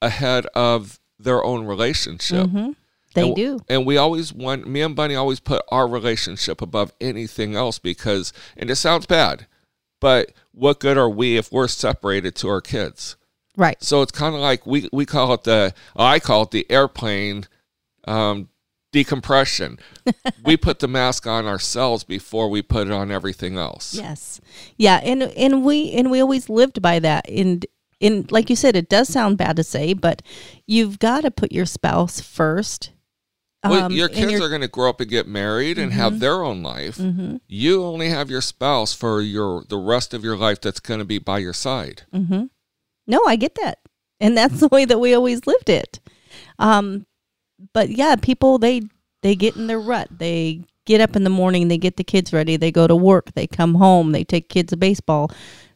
ahead 0.00 0.46
of 0.54 0.98
their 1.18 1.42
own 1.44 1.66
relationship. 1.66 2.48
hmm 2.48 2.70
They 3.14 3.26
and, 3.28 3.36
do. 3.36 3.60
And 3.68 3.86
we 3.86 3.96
always 3.96 4.32
want, 4.32 4.66
me 4.66 4.82
and 4.82 4.94
Bunny 4.94 5.14
always 5.14 5.40
put 5.40 5.62
our 5.70 5.88
relationship 5.88 6.62
above 6.62 6.92
anything 7.00 7.56
else 7.56 7.78
because, 7.78 8.32
and 8.56 8.70
it 8.70 8.76
sounds 8.76 9.06
bad, 9.06 9.46
but 10.00 10.32
what 10.52 10.80
good 10.80 10.96
are 10.96 11.10
we 11.10 11.36
if 11.36 11.50
we're 11.50 11.68
separated 11.68 12.34
to 12.36 12.48
our 12.48 12.60
kids? 12.60 13.16
Right. 13.56 13.82
So 13.82 14.02
it's 14.02 14.12
kind 14.12 14.34
of 14.34 14.40
like 14.40 14.66
we, 14.66 14.88
we 14.92 15.04
call 15.04 15.34
it 15.34 15.44
the, 15.44 15.74
I 15.96 16.20
call 16.20 16.42
it 16.42 16.52
the 16.52 16.70
airplane 16.70 17.46
um, 18.06 18.48
decompression. 18.92 19.78
we 20.44 20.56
put 20.56 20.78
the 20.78 20.88
mask 20.88 21.26
on 21.26 21.46
ourselves 21.46 22.04
before 22.04 22.48
we 22.48 22.62
put 22.62 22.86
it 22.86 22.92
on 22.92 23.10
everything 23.10 23.56
else. 23.56 23.94
Yes. 23.94 24.40
Yeah, 24.76 25.00
and 25.02 25.22
and 25.22 25.64
we 25.64 25.92
and 25.92 26.10
we 26.10 26.20
always 26.20 26.48
lived 26.48 26.80
by 26.80 26.98
that. 27.00 27.28
And 27.28 27.66
in 28.00 28.26
like 28.30 28.50
you 28.50 28.56
said, 28.56 28.76
it 28.76 28.88
does 28.88 29.08
sound 29.08 29.38
bad 29.38 29.56
to 29.56 29.64
say, 29.64 29.92
but 29.92 30.22
you've 30.66 30.98
got 30.98 31.22
to 31.22 31.30
put 31.30 31.52
your 31.52 31.66
spouse 31.66 32.20
first. 32.20 32.90
Well, 33.64 33.86
Um, 33.86 33.92
your 33.92 34.08
kids 34.08 34.40
are 34.40 34.48
going 34.48 34.60
to 34.60 34.68
grow 34.68 34.88
up 34.88 35.00
and 35.00 35.10
get 35.10 35.26
married 35.26 35.78
and 35.78 35.92
have 35.92 36.20
their 36.20 36.44
own 36.44 36.62
life. 36.62 36.96
Mhm. 36.98 37.40
You 37.48 37.84
only 37.84 38.08
have 38.08 38.30
your 38.30 38.40
spouse 38.40 38.92
for 38.94 39.20
your 39.20 39.64
the 39.68 39.78
rest 39.78 40.14
of 40.14 40.22
your 40.22 40.36
life 40.36 40.60
that's 40.60 40.78
going 40.80 41.00
to 41.00 41.04
be 41.04 41.18
by 41.18 41.38
your 41.38 41.52
side. 41.52 42.02
Mm-hmm. 42.14 42.44
No, 43.08 43.20
I 43.26 43.34
get 43.36 43.56
that, 43.56 43.78
and 44.20 44.36
that's 44.36 44.60
the 44.60 44.68
way 44.68 44.84
that 44.84 45.00
we 45.00 45.12
always 45.12 45.46
lived 45.46 45.68
it. 45.68 45.98
Um, 46.60 47.06
but 47.74 47.90
yeah, 47.90 48.14
people 48.14 48.58
they 48.58 48.82
they 49.22 49.34
get 49.34 49.56
in 49.56 49.66
their 49.66 49.80
rut. 49.80 50.06
They 50.16 50.62
get 50.86 51.00
up 51.00 51.16
in 51.16 51.24
the 51.24 51.30
morning, 51.30 51.66
they 51.68 51.76
get 51.78 51.96
the 51.96 52.04
kids 52.04 52.32
ready, 52.32 52.56
they 52.56 52.70
go 52.70 52.86
to 52.86 52.96
work, 52.96 53.32
they 53.34 53.46
come 53.46 53.74
home, 53.74 54.12
they 54.12 54.24
take 54.24 54.48
kids 54.48 54.70
to 54.70 54.76
baseball, 54.76 55.30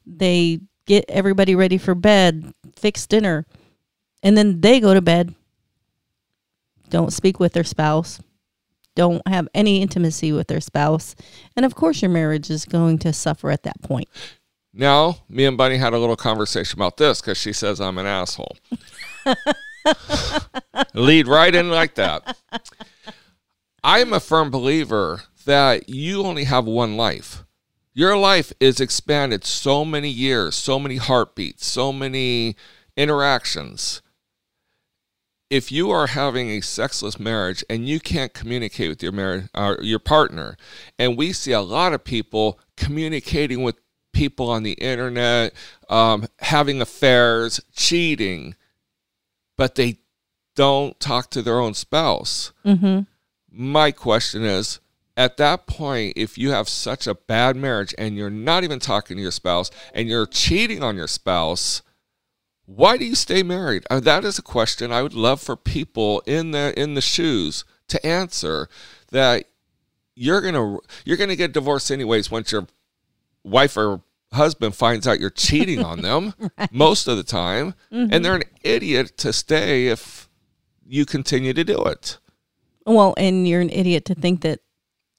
they 0.07 0.61
get 0.87 1.05
everybody 1.09 1.55
ready 1.55 1.79
for 1.79 1.95
bed, 1.95 2.53
fix 2.77 3.07
dinner, 3.07 3.47
and 4.23 4.37
then 4.37 4.61
they 4.61 4.81
go 4.81 4.95
to 4.95 5.03
bed. 5.03 5.35
Don't 6.89 7.13
speak 7.13 7.41
with 7.41 7.53
their 7.53 7.65
spouse. 7.65 8.21
Don't 8.95 9.27
have 9.27 9.49
any 9.55 9.81
intimacy 9.81 10.33
with 10.33 10.49
their 10.49 10.61
spouse. 10.61 11.15
And 11.57 11.65
of 11.65 11.75
course, 11.75 12.03
your 12.03 12.11
marriage 12.11 12.51
is 12.51 12.67
going 12.67 12.99
to 12.99 13.13
suffer 13.13 13.51
at 13.51 13.63
that 13.63 13.81
point. 13.83 14.09
Now, 14.75 15.17
me 15.29 15.45
and 15.45 15.57
Bunny 15.57 15.77
had 15.77 15.93
a 15.93 15.99
little 15.99 16.17
conversation 16.17 16.79
about 16.79 16.97
this 16.97 17.21
because 17.21 17.39
she 17.39 17.53
says 17.53 17.81
I'm 17.81 17.99
an 17.99 18.07
asshole. 18.07 18.57
Lead 20.95 21.29
right 21.29 21.55
in 21.55 21.71
like 21.71 21.95
that. 21.97 22.37
I'm 23.85 24.13
a 24.13 24.21
firm 24.21 24.51
believer 24.51 25.23
that 25.45 25.89
you 25.89 26.23
only 26.23 26.45
have 26.45 26.67
one 26.67 26.97
life. 26.97 27.45
Your 27.95 28.17
life 28.17 28.53
is 28.59 28.81
expanded 28.81 29.45
so 29.45 29.85
many 29.85 30.09
years, 30.09 30.57
so 30.57 30.79
many 30.79 30.97
heartbeats, 30.97 31.67
so 31.67 31.93
many 31.93 32.57
interactions. 32.97 34.01
If 35.51 35.71
you 35.71 35.91
are 35.91 36.07
having 36.07 36.49
a 36.49 36.63
sexless 36.63 37.21
marriage 37.21 37.63
and 37.69 37.87
you 37.87 38.01
can't 38.01 38.33
communicate 38.33 38.89
with 38.89 39.03
your 39.03 39.13
marriage, 39.13 39.49
uh, 39.53 39.77
your 39.83 39.99
partner, 39.99 40.57
and 40.99 41.19
we 41.19 41.35
see 41.35 41.53
a 41.53 41.61
lot 41.61 41.93
of 41.93 42.03
people 42.03 42.59
communicating 42.79 43.63
with 43.63 43.77
people 44.15 44.49
on 44.49 44.63
the 44.63 44.73
internet, 44.73 45.53
um, 45.91 46.27
having 46.39 46.81
affairs, 46.81 47.61
cheating, 47.75 48.55
but 49.59 49.75
they 49.75 49.99
don't 50.55 50.99
talk 50.99 51.29
to 51.31 51.43
their 51.43 51.61
own 51.61 51.75
spouse. 51.75 52.53
Mm-hmm. 52.65 53.01
My 53.51 53.91
question 53.91 54.43
is 54.45 54.81
at 55.17 55.37
that 55.37 55.67
point, 55.67 56.15
if 56.17 56.39
you 56.39 56.51
have 56.51 56.69
such 56.69 57.07
a 57.07 57.15
bad 57.15 57.57
marriage 57.57 57.95
and 57.99 58.17
you're 58.17 58.31
not 58.31 58.65
even 58.65 58.79
talking 58.79 59.17
to 59.17 59.23
your 59.23 59.33
spouse 59.33 59.71
and 59.95 60.09
you're 60.09 60.27
cheating 60.27 60.83
on 60.83 60.97
your 60.97 61.07
spouse, 61.07 61.83
why 62.65 62.97
do 62.97 63.05
you 63.05 63.15
stay 63.15 63.43
married? 63.43 63.85
Uh, 63.91 64.01
that 64.01 64.25
is 64.25 64.39
a 64.39 64.43
question 64.43 64.93
I 64.93 65.03
would 65.03 65.15
love 65.15 65.41
for 65.41 65.57
people 65.57 66.23
in 66.27 66.53
the 66.53 66.73
in 66.81 66.95
the 66.95 67.01
shoes 67.01 67.65
to 67.89 68.05
answer. 68.07 68.69
That 69.11 69.45
you're 70.15 70.41
gonna 70.41 70.79
you're 71.05 71.17
gonna 71.17 71.37
get 71.37 71.53
divorced 71.53 71.91
anyways 71.91 72.31
once 72.31 72.53
your 72.53 72.67
wife 73.45 73.77
or 73.77 74.03
husband 74.33 74.75
finds 74.75 75.07
out 75.07 75.21
you're 75.21 75.29
cheating 75.29 75.85
on 75.85 76.01
them 76.03 76.35
most 76.71 77.07
of 77.09 77.17
the 77.19 77.23
time, 77.23 77.75
and 77.91 78.25
they're 78.25 78.37
an 78.37 78.45
idiot 78.63 79.19
to 79.19 79.33
stay 79.33 79.89
if 79.89 80.29
you 80.87 81.05
continue 81.05 81.53
to 81.53 81.65
do 81.65 81.83
it. 81.85 82.19
Well, 82.87 83.15
and 83.17 83.47
you're 83.47 83.61
an 83.61 83.71
idiot 83.71 84.05
to 84.07 84.15
think 84.15 84.41
that 84.43 84.61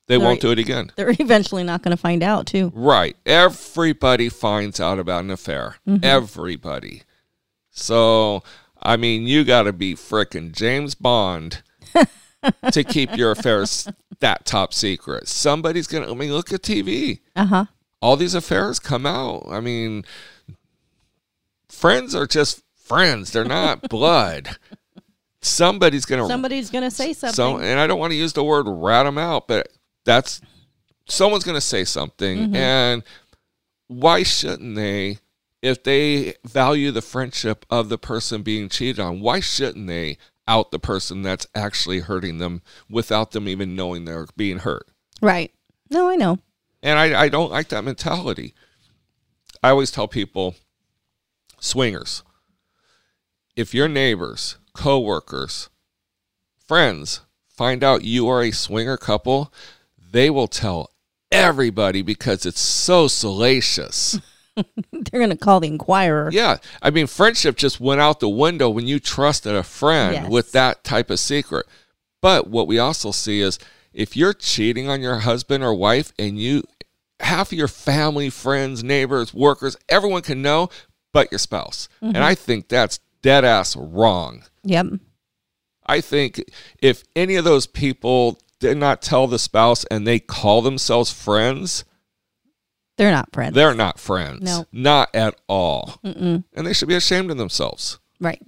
They 0.08 0.18
won't 0.18 0.42
do 0.42 0.52
it 0.52 0.60
again. 0.60 0.92
they're 0.96 1.16
eventually 1.18 1.64
not 1.64 1.82
going 1.82 1.96
to 1.96 2.02
find 2.02 2.24
out 2.24 2.46
too. 2.46 2.72
Right. 2.76 3.16
Everybody 3.26 4.30
finds 4.30 4.80
out 4.80 5.00
about 5.00 5.24
an 5.24 5.32
affair. 5.32 5.78
Everybody. 6.02 7.04
So, 7.70 8.44
I 8.82 8.98
mean, 8.98 9.26
you 9.26 9.44
got 9.44 9.64
to 9.64 9.74
be 9.74 9.96
frickin' 9.96 10.52
James 10.52 10.94
Bond 10.94 11.64
to 12.72 12.84
keep 12.88 13.16
your 13.16 13.32
affairs 13.32 13.90
that 14.20 14.46
top 14.46 14.74
secret. 14.74 15.28
Somebody's 15.28 15.88
going 15.88 16.06
to, 16.06 16.12
I 16.12 16.14
mean, 16.14 16.34
look 16.34 16.52
at 16.52 16.62
TV. 16.62 17.20
Uh 17.36 17.46
huh. 17.46 17.66
All 18.02 18.18
these 18.18 18.36
affairs 18.36 18.80
come 18.80 19.06
out. 19.06 19.46
I 19.50 19.62
mean, 19.62 20.04
friends 21.70 22.14
are 22.14 22.28
just 22.28 22.62
friends, 22.76 23.32
they're 23.32 23.46
not 23.46 23.82
blood. 23.90 24.58
Somebody's 25.42 26.06
going 26.06 26.22
to 26.22 26.28
Somebody's 26.28 26.70
going 26.70 26.84
to 26.84 26.92
say 26.92 27.14
something. 27.14 27.36
so, 27.36 27.58
and 27.58 27.80
I 27.80 27.88
don't 27.88 28.00
want 28.00 28.12
to 28.12 28.18
use 28.18 28.34
the 28.34 28.44
word 28.44 28.66
rat 28.68 29.06
them 29.06 29.18
out, 29.18 29.48
but 29.48 29.68
that's 30.06 30.42
someone's 31.08 31.44
going 31.44 31.58
to 31.58 31.62
say 31.62 31.84
something. 31.84 32.38
Mm-hmm. 32.38 32.56
And 32.56 33.04
why 33.88 34.24
shouldn't 34.24 34.76
they, 34.76 35.20
if 35.62 35.84
they 35.84 36.36
value 36.46 36.92
the 36.92 37.02
friendship 37.02 37.66
of 37.70 37.90
the 37.90 37.98
person 37.98 38.42
being 38.42 38.70
cheated 38.70 39.00
on, 39.00 39.20
why 39.20 39.40
shouldn't 39.40 39.88
they 39.88 40.18
out 40.48 40.72
the 40.72 40.80
person 40.80 41.22
that's 41.22 41.48
actually 41.56 42.02
hurting 42.02 42.38
them 42.38 42.62
without 42.90 43.32
them 43.32 43.48
even 43.48 43.76
knowing 43.76 44.06
they're 44.06 44.28
being 44.36 44.60
hurt? 44.60 44.88
right. 45.22 45.52
No, 45.90 46.10
I 46.10 46.16
know. 46.16 46.40
And 46.82 47.00
I, 47.00 47.24
I 47.24 47.30
don't 47.30 47.52
like 47.52 47.70
that 47.70 47.84
mentality. 47.84 48.54
I 49.62 49.70
always 49.70 49.92
tell 49.92 50.08
people 50.08 50.56
swingers, 51.60 52.24
if 53.56 53.74
your 53.74 53.88
neighbors, 53.88 54.58
coworkers, 54.74 55.70
friends 56.58 57.22
find 57.48 57.84
out 57.84 58.04
you 58.04 58.28
are 58.28 58.42
a 58.42 58.52
swinger 58.52 58.98
couple, 58.98 59.54
they 60.14 60.30
will 60.30 60.48
tell 60.48 60.92
everybody 61.32 62.02
because 62.02 62.46
it's 62.46 62.62
so 62.62 63.08
salacious. 63.08 64.20
They're 64.56 65.20
going 65.20 65.32
to 65.32 65.36
call 65.36 65.60
the 65.60 65.68
Inquirer. 65.68 66.30
yeah. 66.32 66.58
I 66.82 66.92
mean, 66.92 67.08
friendship 67.08 67.58
just 67.58 67.80
went 67.80 68.00
out 68.00 68.20
the 68.20 68.30
window 68.30 68.70
when 68.70 68.88
you 68.88 69.00
trusted 69.00 69.56
a 69.56 69.64
friend 69.64 70.14
Yes. 70.14 70.30
with 70.30 70.52
that 70.52 70.84
type 70.84 71.10
of 71.10 71.20
secret. 71.20 71.66
But 72.22 72.48
what 72.48 72.68
we 72.68 72.78
also 72.80 73.12
see 73.12 73.42
is 73.42 73.58
if 73.94 74.16
you're 74.16 74.34
cheating 74.34 74.88
on 74.88 75.02
your 75.02 75.20
husband 75.20 75.64
or 75.64 75.74
wife 75.74 76.14
and 76.18 76.38
you 76.40 76.64
half 77.20 77.52
of 77.52 77.58
your 77.58 77.68
family, 77.68 78.30
friends, 78.30 78.84
neighbors, 78.84 79.34
workers, 79.34 79.76
everyone 79.90 80.22
can 80.22 80.42
know 80.42 80.70
but 81.12 81.32
your 81.32 81.40
spouse. 81.40 81.90
And 82.02 82.14
mm-hmm. 82.14 82.24
I 82.24 82.36
think 82.36 82.68
that's 82.68 83.00
dead 83.22 83.44
ass 83.44 83.76
wrong. 83.76 84.44
Yep. 84.64 84.86
I 85.86 86.00
think 86.02 86.44
if 86.80 87.04
any 87.16 87.36
of 87.36 87.44
those 87.44 87.68
people 87.68 88.40
did 88.64 88.78
not 88.78 89.02
tell 89.02 89.28
the 89.28 89.38
spouse 89.40 89.84
and 89.86 90.08
they 90.08 90.20
call 90.20 90.62
themselves 90.62 91.12
friends, 91.12 91.84
They're 92.98 93.12
not 93.12 93.32
friends. 93.34 93.54
they're 93.56 93.74
not 93.76 94.00
friends. 94.00 94.42
No. 94.42 94.66
Not 94.72 95.14
at 95.14 95.36
all. 95.48 96.00
Mm-mm. 96.04 96.44
And 96.54 96.66
they 96.68 96.74
should 96.74 96.88
be 96.88 96.96
ashamed 96.96 97.30
of 97.30 97.38
themselves. 97.38 98.00
Right. 98.20 98.42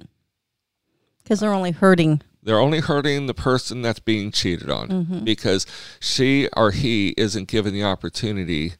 Because 1.24 1.40
they're 1.40 1.54
only 1.54 1.72
hurting. 1.72 2.22
They're 2.42 2.60
only 2.60 2.80
hurting 2.80 3.26
the 3.28 3.34
person 3.34 3.82
that's 3.82 4.00
being 4.00 4.32
cheated 4.32 4.70
on 4.70 4.88
Mm-hmm. 4.88 5.24
because 5.24 5.66
she 6.00 6.48
or 6.56 6.72
he 6.72 7.10
isn't 7.18 7.48
given 7.48 7.74
the 7.74 7.84
opportunity 7.84 8.74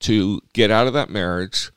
to 0.00 0.40
get 0.54 0.70
out 0.70 0.86
of 0.86 0.92
that 0.94 1.10
marriage 1.10 1.70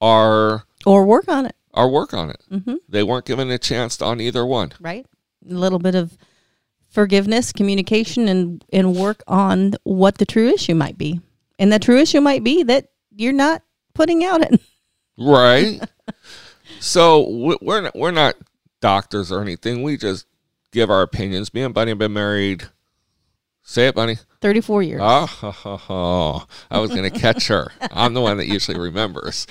or 0.00 0.64
Or 0.84 1.04
work 1.06 1.28
on 1.28 1.46
it. 1.46 1.54
or 1.72 1.88
work 1.90 2.12
on 2.12 2.30
it. 2.30 2.42
Mm-hmm. 2.50 2.74
They 2.88 3.02
weren't 3.04 3.24
given 3.24 3.50
a 3.50 3.58
chance 3.58 4.02
on 4.02 4.20
either 4.20 4.44
one. 4.44 4.72
Right. 4.80 5.06
A 5.48 5.54
little 5.54 5.78
bit 5.78 5.94
of 5.94 6.18
forgiveness, 6.92 7.52
communication, 7.52 8.28
and, 8.28 8.64
and 8.72 8.94
work 8.94 9.22
on 9.26 9.72
what 9.82 10.18
the 10.18 10.26
true 10.26 10.48
issue 10.48 10.74
might 10.74 10.96
be. 10.98 11.20
And 11.58 11.72
the 11.72 11.78
true 11.78 11.98
issue 11.98 12.20
might 12.20 12.44
be 12.44 12.62
that 12.64 12.90
you're 13.16 13.32
not 13.32 13.62
putting 13.94 14.24
out 14.24 14.42
it. 14.42 14.60
Right. 15.18 15.78
so 16.80 17.28
we- 17.28 17.58
we're 17.60 17.82
not, 17.82 17.94
we're 17.94 18.10
not 18.12 18.34
doctors 18.80 19.30
or 19.30 19.42
anything. 19.42 19.82
We 19.82 19.98
just 19.98 20.26
give 20.72 20.90
our 20.90 21.02
opinions. 21.02 21.52
Me 21.52 21.62
and 21.62 21.74
Bunny 21.74 21.90
have 21.90 21.98
been 21.98 22.14
married. 22.14 22.64
Say 23.62 23.88
it, 23.88 23.94
Bunny. 23.94 24.16
34 24.40 24.82
years. 24.82 25.00
Ah, 25.04 25.22
oh, 25.22 25.26
ho, 25.26 25.50
ho, 25.50 25.76
ho. 25.76 26.42
I 26.70 26.78
was 26.78 26.90
going 26.90 27.08
to 27.08 27.16
catch 27.16 27.48
her. 27.48 27.68
I'm 27.92 28.14
the 28.14 28.22
one 28.22 28.38
that 28.38 28.46
usually 28.46 28.78
remembers. 28.78 29.46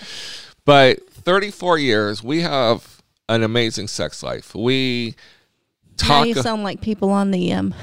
But 0.65 1.07
34 1.09 1.77
years, 1.77 2.23
we 2.23 2.41
have 2.41 3.01
an 3.29 3.43
amazing 3.43 3.87
sex 3.87 4.23
life. 4.23 4.53
We 4.55 5.15
Now 6.07 6.23
you 6.23 6.35
sound 6.35 6.63
like 6.63 6.81
people 6.81 7.09
on 7.09 7.31
the 7.31 7.53
um 7.53 7.73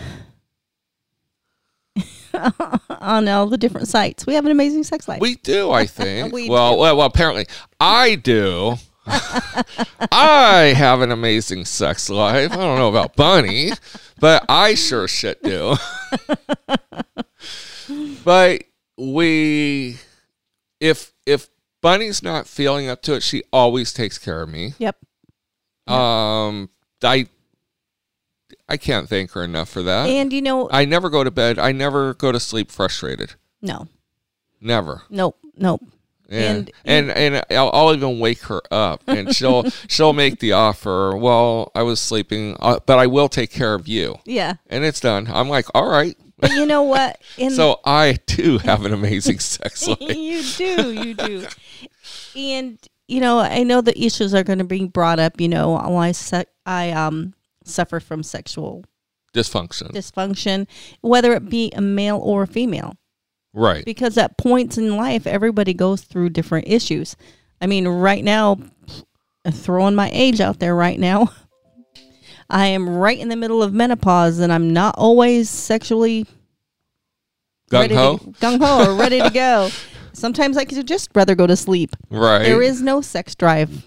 on 2.90 3.28
all 3.28 3.46
the 3.46 3.58
different 3.58 3.88
sites. 3.88 4.26
We 4.26 4.34
have 4.34 4.44
an 4.44 4.50
amazing 4.50 4.84
sex 4.84 5.08
life. 5.08 5.20
we 5.20 5.36
do, 5.36 5.70
I 5.70 5.86
think. 5.86 6.32
We 6.32 6.48
well, 6.48 6.74
do. 6.74 6.80
well, 6.80 6.96
well, 6.96 7.06
apparently 7.06 7.46
I 7.80 8.14
do. 8.16 8.76
I 10.12 10.74
have 10.76 11.00
an 11.00 11.10
amazing 11.10 11.64
sex 11.64 12.10
life. 12.10 12.52
I 12.52 12.56
don't 12.56 12.78
know 12.78 12.90
about 12.90 13.16
Bunny, 13.16 13.70
but 14.20 14.44
I 14.50 14.74
sure 14.74 15.08
shit 15.08 15.42
do. 15.42 15.76
but 18.24 18.64
we, 18.98 19.96
if 20.78 21.14
if 21.24 21.48
Bunny's 21.80 22.22
not 22.22 22.46
feeling 22.46 22.88
up 22.88 23.00
to 23.02 23.14
it, 23.14 23.22
she 23.22 23.44
always 23.50 23.94
takes 23.94 24.18
care 24.18 24.42
of 24.42 24.50
me. 24.50 24.74
yep. 24.78 24.96
Um, 25.86 26.68
I 27.02 27.28
I 28.68 28.76
can't 28.76 29.08
thank 29.08 29.30
her 29.32 29.42
enough 29.42 29.68
for 29.70 29.82
that. 29.82 30.08
And 30.08 30.32
you 30.32 30.42
know, 30.42 30.68
I 30.70 30.84
never 30.84 31.08
go 31.10 31.24
to 31.24 31.30
bed. 31.30 31.58
I 31.58 31.72
never 31.72 32.14
go 32.14 32.32
to 32.32 32.40
sleep 32.40 32.70
frustrated. 32.70 33.34
no, 33.62 33.88
Never. 34.60 35.02
nope, 35.10 35.38
nope. 35.56 35.80
And 36.30 36.70
And- 36.84 37.10
and 37.10 37.34
and, 37.36 37.44
I'll, 37.58 37.70
I'll 37.72 37.94
even 37.94 38.18
wake 38.18 38.42
her 38.42 38.60
up, 38.70 39.02
and 39.06 39.34
she'll 39.34 39.64
she'll 39.88 40.12
make 40.12 40.40
the 40.40 40.52
offer. 40.52 41.16
Well, 41.16 41.70
I 41.74 41.82
was 41.82 42.00
sleeping, 42.00 42.56
uh, 42.60 42.80
but 42.84 42.98
I 42.98 43.06
will 43.06 43.28
take 43.30 43.50
care 43.50 43.72
of 43.74 43.88
you, 43.88 44.16
Yeah. 44.26 44.54
and 44.68 44.84
it's 44.84 45.00
done. 45.00 45.28
I'm 45.32 45.48
like, 45.48 45.66
all 45.74 45.88
right. 45.88 46.16
But 46.40 46.50
you 46.52 46.66
know 46.66 46.82
what? 46.82 47.20
In 47.38 47.50
So 47.50 47.80
I 47.84 48.18
do 48.26 48.58
have 48.58 48.84
an 48.84 48.92
amazing 48.92 49.38
sex 49.38 49.88
life. 49.88 49.98
you 50.00 50.42
do, 50.56 50.92
you 50.92 51.14
do. 51.14 51.46
And 52.36 52.78
you 53.06 53.20
know, 53.20 53.38
I 53.38 53.62
know 53.62 53.80
the 53.80 53.98
issues 53.98 54.34
are 54.34 54.44
going 54.44 54.58
to 54.58 54.64
be 54.64 54.84
brought 54.86 55.18
up. 55.18 55.40
You 55.40 55.48
know, 55.48 55.76
I 55.78 56.12
se- 56.12 56.44
I 56.66 56.90
um 56.92 57.32
suffer 57.68 58.00
from 58.00 58.22
sexual 58.22 58.84
Dysfunction, 59.34 59.90
dysfunction, 59.92 60.66
whether 61.02 61.32
it 61.34 61.48
be 61.50 61.70
a 61.72 61.80
male 61.82 62.18
or 62.18 62.44
a 62.44 62.46
female, 62.46 62.94
right? 63.52 63.84
because 63.84 64.16
at 64.16 64.38
points 64.38 64.78
in 64.78 64.96
life, 64.96 65.26
everybody 65.26 65.74
goes 65.74 66.00
through 66.02 66.30
different 66.30 66.66
issues. 66.66 67.14
I 67.60 67.66
mean, 67.66 67.86
right 67.86 68.24
now, 68.24 68.56
throwing 69.50 69.94
my 69.94 70.10
age 70.12 70.40
out 70.40 70.60
there 70.60 70.74
right 70.74 70.98
now, 70.98 71.30
I 72.50 72.68
am 72.68 72.88
right 72.88 73.18
in 73.18 73.28
the 73.28 73.36
middle 73.36 73.62
of 73.62 73.74
menopause, 73.74 74.38
and 74.38 74.50
I'm 74.50 74.72
not 74.72 74.94
always 74.96 75.50
sexually 75.50 76.26
Gung 77.70 77.94
ho, 77.94 78.16
gung 78.40 78.58
ho 78.64 78.90
or 78.90 78.96
ready 78.96 79.20
to 79.20 79.28
go. 79.28 79.68
Sometimes 80.14 80.56
I 80.56 80.64
could 80.64 80.86
just 80.88 81.10
rather 81.14 81.34
go 81.34 81.46
to 81.46 81.54
sleep. 81.54 81.94
right? 82.10 82.44
There 82.44 82.62
is 82.62 82.80
no 82.80 83.02
sex 83.02 83.34
drive 83.34 83.86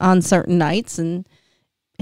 on 0.00 0.20
certain 0.20 0.58
nights, 0.58 0.98
and 0.98 1.26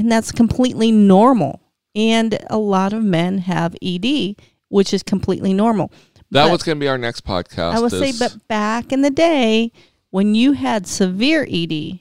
and 0.01 0.11
that's 0.11 0.33
completely 0.33 0.91
normal. 0.91 1.61
And 1.95 2.39
a 2.49 2.57
lot 2.57 2.93
of 2.93 3.05
men 3.05 3.39
have 3.39 3.77
ED, 3.83 4.37
which 4.69 4.95
is 4.95 5.03
completely 5.03 5.53
normal. 5.53 5.93
that 6.31 6.47
but- 6.47 6.53
was 6.53 6.63
going 6.63 6.79
to 6.79 6.81
be 6.81 6.89
our 6.89 6.99
next 6.99 7.25
podcast. 7.25 7.75
I 7.75 7.81
would 7.81 7.91
say, 7.93 8.13
but 8.19 8.49
back 8.49 8.93
in 8.93 9.03
the 9.03 9.11
day 9.11 9.73
when 10.11 10.35
you 10.35 10.53
had 10.53 10.87
severe 10.87 11.47
ED, 11.51 12.01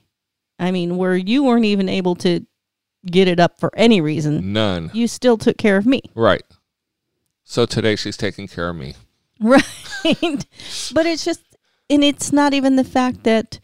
I 0.58 0.72
mean, 0.72 0.98
where 0.98 1.16
you 1.18 1.44
weren't 1.44 1.66
even 1.66 1.90
able 1.90 2.16
to 2.16 2.46
get 3.06 3.28
it 3.28 3.40
up 3.40 3.60
for 3.60 3.72
any 3.76 4.00
reason, 4.02 4.54
none, 4.54 4.92
you 4.94 5.08
still 5.08 5.38
took 5.38 5.58
care 5.58 5.78
of 5.78 5.86
me. 5.86 6.02
right? 6.16 6.44
So 7.44 7.66
today 7.66 7.96
she's 7.96 8.16
taking 8.18 8.48
care 8.48 8.70
of 8.70 8.76
me. 8.78 8.96
Right. 9.42 9.64
but 10.94 11.06
it's 11.06 11.24
just, 11.26 11.42
and 11.90 12.04
it's 12.04 12.32
not 12.32 12.54
even 12.54 12.76
the 12.76 12.84
fact 12.84 13.24
that 13.24 13.60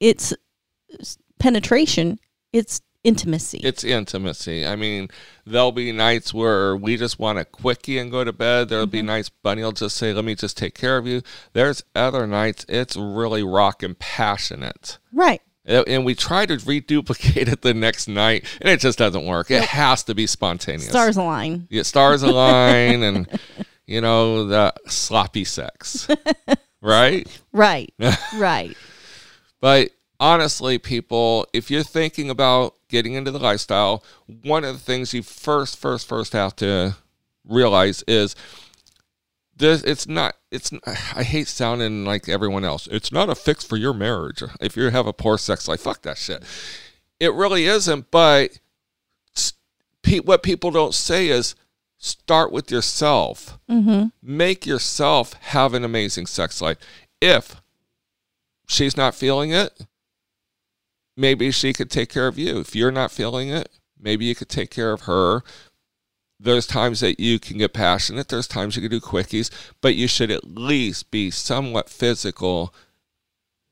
it's 0.00 0.32
penetration, 1.38 2.18
it's 2.52 2.80
intimacy. 3.08 3.58
It's 3.64 3.82
intimacy. 3.84 4.66
I 4.66 4.76
mean, 4.76 5.08
there'll 5.46 5.72
be 5.72 5.90
nights 5.92 6.32
where 6.32 6.76
we 6.76 6.96
just 6.96 7.18
want 7.18 7.38
a 7.38 7.44
quickie 7.44 7.98
and 7.98 8.10
go 8.10 8.22
to 8.24 8.32
bed. 8.32 8.68
There'll 8.68 8.86
Mm-hmm. 8.86 8.92
be 8.92 9.02
nights 9.02 9.30
Bunny 9.42 9.62
will 9.62 9.72
just 9.72 9.96
say, 9.96 10.12
"Let 10.12 10.24
me 10.24 10.34
just 10.34 10.56
take 10.56 10.74
care 10.74 10.96
of 10.98 11.06
you." 11.06 11.22
There's 11.52 11.82
other 11.94 12.26
nights 12.26 12.64
it's 12.68 12.96
really 12.96 13.42
rock 13.42 13.82
and 13.82 13.98
passionate. 13.98 14.98
right. 15.12 15.40
And 15.66 16.06
we 16.06 16.14
try 16.14 16.46
to 16.46 16.54
reduplicate 16.54 17.46
it 17.46 17.60
the 17.60 17.74
next 17.74 18.08
night, 18.08 18.46
and 18.62 18.70
it 18.70 18.80
just 18.80 18.96
doesn't 18.98 19.26
work. 19.26 19.50
It 19.50 19.64
has 19.64 20.02
to 20.04 20.14
be 20.14 20.26
spontaneous. 20.26 20.88
Stars 20.88 21.18
align. 21.18 21.66
Yeah, 21.68 21.82
stars 21.82 22.22
align, 22.22 23.02
and 23.02 23.28
you 23.86 24.00
know 24.00 24.46
the 24.46 24.72
sloppy 24.86 25.44
sex, 25.44 26.08
right? 26.80 27.26
Right. 27.52 27.92
right. 28.38 28.74
But 29.60 29.90
honestly, 30.18 30.78
people, 30.78 31.46
if 31.52 31.70
you're 31.70 31.82
thinking 31.82 32.30
about 32.30 32.74
getting 32.88 33.14
into 33.14 33.30
the 33.30 33.38
lifestyle, 33.38 34.02
one 34.26 34.64
of 34.64 34.74
the 34.74 34.80
things 34.80 35.14
you 35.14 35.22
first, 35.22 35.78
first, 35.78 36.08
first 36.08 36.32
have 36.32 36.56
to 36.56 36.96
realize 37.44 38.02
is 38.06 38.34
this 39.56 39.82
it's 39.82 40.06
not 40.06 40.36
it's 40.50 40.72
I 40.86 41.22
hate 41.22 41.48
sounding 41.48 42.04
like 42.04 42.28
everyone 42.28 42.64
else. 42.64 42.86
It's 42.90 43.12
not 43.12 43.28
a 43.28 43.34
fix 43.34 43.64
for 43.64 43.76
your 43.76 43.92
marriage. 43.92 44.42
If 44.60 44.76
you 44.76 44.84
have 44.90 45.06
a 45.06 45.12
poor 45.12 45.36
sex 45.38 45.68
life, 45.68 45.80
fuck 45.80 46.02
that 46.02 46.18
shit. 46.18 46.42
It 47.20 47.32
really 47.32 47.66
isn't, 47.66 48.10
but 48.10 48.58
what 50.24 50.42
people 50.42 50.70
don't 50.70 50.94
say 50.94 51.28
is 51.28 51.54
start 51.98 52.52
with 52.52 52.70
yourself. 52.70 53.58
Mm-hmm. 53.68 54.06
Make 54.22 54.64
yourself 54.64 55.34
have 55.34 55.74
an 55.74 55.84
amazing 55.84 56.26
sex 56.26 56.62
life. 56.62 56.78
If 57.20 57.60
she's 58.68 58.96
not 58.96 59.14
feeling 59.14 59.50
it, 59.50 59.86
maybe 61.18 61.50
she 61.50 61.72
could 61.72 61.90
take 61.90 62.08
care 62.08 62.28
of 62.28 62.38
you. 62.38 62.60
If 62.60 62.74
you're 62.76 62.92
not 62.92 63.10
feeling 63.10 63.50
it, 63.50 63.68
maybe 64.00 64.24
you 64.24 64.34
could 64.34 64.48
take 64.48 64.70
care 64.70 64.92
of 64.92 65.02
her. 65.02 65.42
There's 66.40 66.68
times 66.68 67.00
that 67.00 67.18
you 67.18 67.40
can 67.40 67.58
get 67.58 67.72
passionate, 67.72 68.28
there's 68.28 68.46
times 68.46 68.76
you 68.76 68.82
can 68.82 68.92
do 68.92 69.00
quickies, 69.00 69.50
but 69.80 69.96
you 69.96 70.06
should 70.06 70.30
at 70.30 70.44
least 70.44 71.10
be 71.10 71.32
somewhat 71.32 71.90
physical 71.90 72.72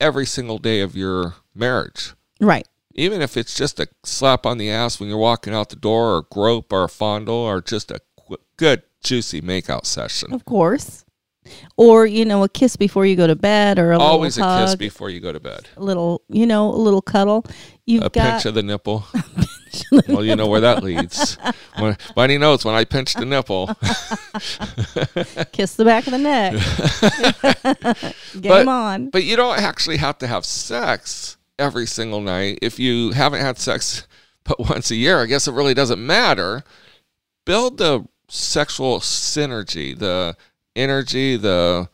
every 0.01 0.27
single 0.27 0.59
day 0.59 0.81
of 0.81 0.97
your 0.97 1.37
marriage. 1.55 2.13
Right. 2.41 2.67
Even 2.95 3.23
if 3.23 3.37
it's 3.37 3.57
just 3.57 3.79
a 3.79 3.87
slap 4.03 4.45
on 4.45 4.59
the 4.59 4.69
ass 4.69 4.99
when 4.99 5.09
you're 5.09 5.17
walking 5.17 5.55
out 5.55 5.69
the 5.69 5.77
door, 5.77 6.15
or 6.15 6.19
a 6.19 6.23
grope, 6.23 6.73
or 6.73 6.85
a 6.85 6.89
fondle, 6.89 7.37
or 7.37 7.61
just 7.61 7.93
a 7.93 8.01
qu- 8.27 8.39
good, 8.57 8.83
juicy 9.03 9.41
makeout 9.41 9.87
session. 9.87 10.33
Of 10.33 10.45
course. 10.45 11.05
Or, 11.77 12.07
you 12.07 12.25
know, 12.25 12.43
a 12.43 12.49
kiss 12.49 12.77
before 12.77 13.07
you 13.07 13.17
go 13.17 13.27
to 13.27 13.37
bed 13.37 13.79
or 13.79 13.93
a 13.93 13.99
Always 13.99 14.39
a 14.39 14.41
little 14.41 14.67
kiss 14.67 14.75
before 14.77 15.11
you 15.11 15.21
go 15.21 15.33
to 15.33 15.41
bed. 15.41 15.69
a 15.77 15.83
little, 15.83 16.23
you 16.29 16.47
know, 16.47 16.69
a 16.69 16.77
little 16.77 17.03
cuddle. 17.03 17.45
You've 17.87 18.05
a 18.05 18.11
got 18.11 18.33
pinch 18.33 18.47
of 18.47 18.55
the 18.55 18.63
nipple. 18.63 19.05
well, 20.09 20.25
you 20.25 20.35
know 20.37 20.47
where 20.47 20.61
that 20.61 20.83
leads. 20.83 21.39
When, 21.79 21.97
Bunny 22.15 22.39
knows 22.39 22.65
when 22.65 22.75
I 22.75 22.85
pinch 22.85 23.15
the 23.15 23.25
nipple. 23.25 23.67
kiss 25.53 25.77
the 25.77 25.85
back 25.85 26.07
of 26.07 26.13
the 26.13 26.19
neck. 26.19 26.53
Game 28.41 28.51
But- 28.51 28.69
on. 28.69 29.11
But 29.11 29.25
you 29.25 29.37
don't 29.37 29.59
actually 29.59 29.99
have 29.99 30.19
to 30.19 30.27
have 30.27 30.45
sex 30.45 31.37
every 31.59 31.87
single 31.87 32.21
night. 32.21 32.59
If 32.63 32.79
you 32.79 33.13
haven't 33.13 33.41
had 33.41 33.59
sex 33.59 34.07
but 34.47 34.59
once 34.61 34.91
a 34.91 34.97
year, 34.97 35.21
I 35.23 35.27
guess 35.27 35.49
it 35.49 35.53
really 35.53 35.75
doesn't 35.75 36.05
matter. 36.05 36.63
Build 37.45 37.79
the 37.79 38.07
sexual 38.29 39.01
synergy, 39.01 39.97
the 39.99 40.37
energy, 40.77 41.37
the 41.37 41.89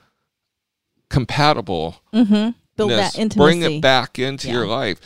compatible 1.09 1.97
Mm-hmm. 2.12 2.51
Build 2.77 2.90
that 2.90 3.18
intimacy. 3.18 3.61
Bring 3.61 3.62
it 3.62 3.83
back 3.83 4.18
into 4.18 4.51
your 4.51 4.66
life. 4.66 4.99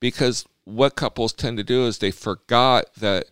Because 0.00 0.44
what 0.64 0.96
couples 0.96 1.32
tend 1.32 1.56
to 1.58 1.64
do 1.64 1.86
is 1.86 1.98
they 1.98 2.10
forgot 2.10 2.94
that 2.94 3.26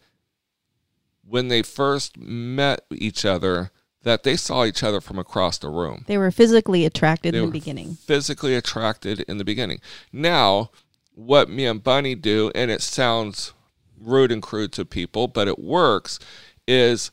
when 1.24 1.48
they 1.48 1.62
first 1.62 2.16
met 2.16 2.80
each 2.90 3.24
other, 3.24 3.70
that 4.02 4.22
they 4.22 4.36
saw 4.36 4.64
each 4.64 4.82
other 4.82 5.00
from 5.00 5.18
across 5.18 5.58
the 5.58 5.68
room. 5.68 6.04
They 6.06 6.18
were 6.18 6.30
physically 6.30 6.84
attracted 6.84 7.34
They 7.34 7.38
in 7.38 7.46
the 7.46 7.52
beginning. 7.52 7.94
Physically 7.94 8.54
attracted 8.54 9.20
in 9.20 9.38
the 9.38 9.44
beginning. 9.44 9.80
Now, 10.12 10.70
what 11.14 11.48
me 11.48 11.66
and 11.66 11.82
Bunny 11.82 12.14
do, 12.14 12.50
and 12.54 12.70
it 12.70 12.82
sounds 12.82 13.52
rude 14.00 14.32
and 14.32 14.42
crude 14.42 14.72
to 14.72 14.84
people, 14.84 15.28
but 15.28 15.48
it 15.48 15.58
works, 15.58 16.18
is 16.66 17.10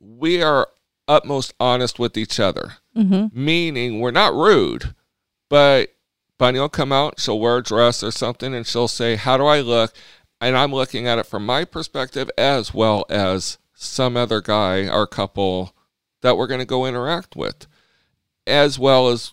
we 0.00 0.42
are 0.42 0.68
utmost 1.08 1.54
honest 1.60 1.98
with 1.98 2.16
each 2.16 2.38
other. 2.40 2.74
Mm-hmm. 2.96 3.44
Meaning 3.44 4.00
we're 4.00 4.10
not 4.10 4.34
rude, 4.34 4.94
but 5.48 5.90
Bunny 6.38 6.58
will 6.58 6.68
come 6.68 6.92
out, 6.92 7.20
she'll 7.20 7.38
wear 7.38 7.58
a 7.58 7.62
dress 7.62 8.02
or 8.02 8.10
something, 8.10 8.54
and 8.54 8.66
she'll 8.66 8.88
say, 8.88 9.16
How 9.16 9.36
do 9.36 9.46
I 9.46 9.60
look? 9.60 9.94
And 10.40 10.56
I'm 10.56 10.72
looking 10.72 11.06
at 11.06 11.18
it 11.18 11.26
from 11.26 11.46
my 11.46 11.64
perspective 11.64 12.28
as 12.36 12.74
well 12.74 13.06
as 13.08 13.58
some 13.74 14.16
other 14.16 14.40
guy 14.40 14.88
or 14.88 15.06
couple 15.06 15.74
that 16.20 16.36
we're 16.36 16.46
going 16.46 16.60
to 16.60 16.66
go 16.66 16.86
interact 16.86 17.36
with, 17.36 17.66
as 18.46 18.78
well 18.78 19.08
as 19.08 19.32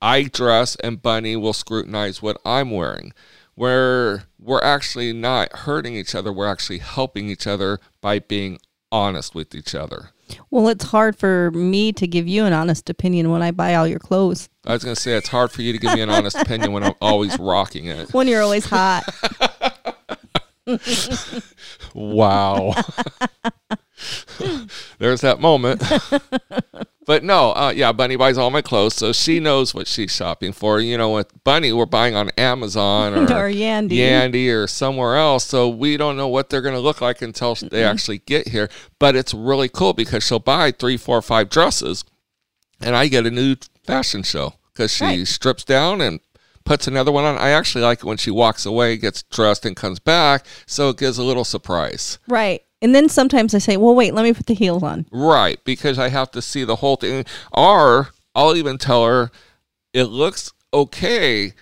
I 0.00 0.24
dress 0.24 0.76
and 0.76 1.02
Bunny 1.02 1.36
will 1.36 1.52
scrutinize 1.52 2.22
what 2.22 2.40
I'm 2.44 2.70
wearing. 2.70 3.12
Where 3.54 4.24
we're 4.38 4.62
actually 4.62 5.12
not 5.12 5.50
hurting 5.52 5.96
each 5.96 6.14
other, 6.14 6.32
we're 6.32 6.46
actually 6.46 6.78
helping 6.78 7.28
each 7.28 7.46
other 7.46 7.80
by 8.00 8.18
being 8.18 8.58
honest 8.92 9.34
with 9.34 9.54
each 9.54 9.74
other. 9.74 10.10
Well, 10.50 10.68
it's 10.68 10.84
hard 10.84 11.16
for 11.16 11.50
me 11.52 11.92
to 11.92 12.06
give 12.06 12.26
you 12.26 12.44
an 12.44 12.52
honest 12.52 12.88
opinion 12.90 13.30
when 13.30 13.42
I 13.42 13.50
buy 13.50 13.74
all 13.74 13.86
your 13.86 13.98
clothes. 13.98 14.48
I 14.66 14.72
was 14.72 14.84
going 14.84 14.94
to 14.94 15.00
say 15.00 15.12
it's 15.12 15.28
hard 15.28 15.52
for 15.52 15.62
you 15.62 15.72
to 15.72 15.78
give 15.78 15.94
me 15.94 16.00
an 16.00 16.10
honest 16.10 16.36
opinion 16.36 16.72
when 16.72 16.82
I'm 16.82 16.94
always 17.00 17.38
rocking 17.40 17.86
it. 17.86 18.12
When 18.12 18.26
you're 18.28 18.42
always 18.42 18.66
hot. 18.66 19.04
wow. 21.94 22.74
There's 24.98 25.20
that 25.20 25.40
moment. 25.40 25.82
But 27.06 27.24
no, 27.24 27.52
uh, 27.52 27.72
yeah, 27.74 27.92
Bunny 27.92 28.16
buys 28.16 28.36
all 28.36 28.50
my 28.50 28.60
clothes, 28.60 28.94
so 28.94 29.12
she 29.12 29.40
knows 29.40 29.72
what 29.74 29.86
she's 29.86 30.14
shopping 30.14 30.52
for. 30.52 30.80
You 30.80 30.98
know, 30.98 31.10
with 31.12 31.32
Bunny, 31.44 31.72
we're 31.72 31.86
buying 31.86 32.14
on 32.14 32.30
Amazon 32.36 33.14
or, 33.16 33.22
Or 33.22 33.48
Yandy. 33.50 33.92
Yandy 33.92 34.52
or 34.54 34.66
somewhere 34.66 35.16
else, 35.16 35.44
so 35.46 35.68
we 35.68 35.96
don't 35.96 36.16
know 36.16 36.28
what 36.28 36.50
they're 36.50 36.60
going 36.60 36.74
to 36.74 36.80
look 36.80 37.00
like 37.00 37.22
until 37.22 37.54
they 37.54 37.82
actually 37.84 38.18
get 38.18 38.48
here. 38.48 38.68
But 38.98 39.16
it's 39.16 39.32
really 39.32 39.68
cool 39.68 39.92
because 39.94 40.22
she'll 40.26 40.38
buy 40.40 40.72
three, 40.72 40.96
four, 40.96 41.22
five 41.22 41.48
dresses, 41.48 42.04
and 42.80 42.94
I 42.94 43.08
get 43.08 43.24
a 43.26 43.30
new 43.30 43.56
fashion 43.84 44.22
show 44.22 44.54
because 44.72 44.92
she 44.92 45.04
Right. 45.04 45.26
strips 45.26 45.64
down 45.64 46.00
and 46.00 46.20
puts 46.64 46.88
another 46.88 47.12
one 47.12 47.24
on. 47.24 47.38
I 47.38 47.50
actually 47.50 47.84
like 47.84 48.00
it 48.00 48.04
when 48.04 48.16
she 48.16 48.30
walks 48.32 48.66
away, 48.66 48.96
gets 48.96 49.22
dressed, 49.22 49.64
and 49.64 49.76
comes 49.76 50.00
back, 50.00 50.44
so 50.66 50.88
it 50.90 50.98
gives 50.98 51.16
a 51.16 51.22
little 51.22 51.44
surprise. 51.44 52.18
Right. 52.26 52.62
And 52.82 52.94
then 52.94 53.08
sometimes 53.08 53.54
I 53.54 53.58
say, 53.58 53.76
well, 53.76 53.94
wait, 53.94 54.14
let 54.14 54.22
me 54.22 54.32
put 54.32 54.46
the 54.46 54.54
heels 54.54 54.82
on. 54.82 55.06
Right, 55.10 55.62
because 55.64 55.98
I 55.98 56.08
have 56.08 56.30
to 56.32 56.42
see 56.42 56.64
the 56.64 56.76
whole 56.76 56.96
thing. 56.96 57.24
Or 57.52 58.10
I'll 58.34 58.56
even 58.56 58.78
tell 58.78 59.04
her 59.06 59.30
it 59.92 60.04
looks 60.04 60.52
okay, 60.74 61.54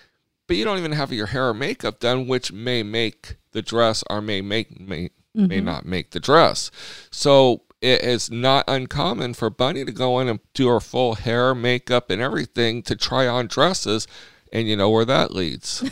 but 0.47 0.57
you 0.57 0.65
don't 0.65 0.77
even 0.77 0.91
have 0.91 1.13
your 1.13 1.27
hair 1.27 1.49
or 1.49 1.53
makeup 1.53 1.99
done, 1.99 2.27
which 2.27 2.51
may 2.51 2.83
make 2.83 3.37
the 3.53 3.61
dress 3.61 4.03
or 4.09 4.21
may 4.21 4.41
make 4.41 4.79
may 4.79 5.09
may 5.33 5.57
mm-hmm. 5.57 5.65
not 5.65 5.85
make 5.85 6.11
the 6.11 6.19
dress. 6.19 6.71
So 7.11 7.61
it 7.81 8.03
is 8.03 8.31
not 8.31 8.65
uncommon 8.67 9.33
for 9.33 9.49
Bunny 9.49 9.85
to 9.85 9.91
go 9.91 10.19
in 10.19 10.27
and 10.27 10.39
do 10.53 10.67
her 10.69 10.79
full 10.79 11.15
hair, 11.15 11.53
makeup, 11.53 12.09
and 12.09 12.21
everything 12.21 12.81
to 12.83 12.95
try 12.95 13.27
on 13.27 13.47
dresses, 13.47 14.07
and 14.51 14.67
you 14.67 14.75
know 14.75 14.89
where 14.89 15.05
that 15.05 15.31
leads. 15.31 15.83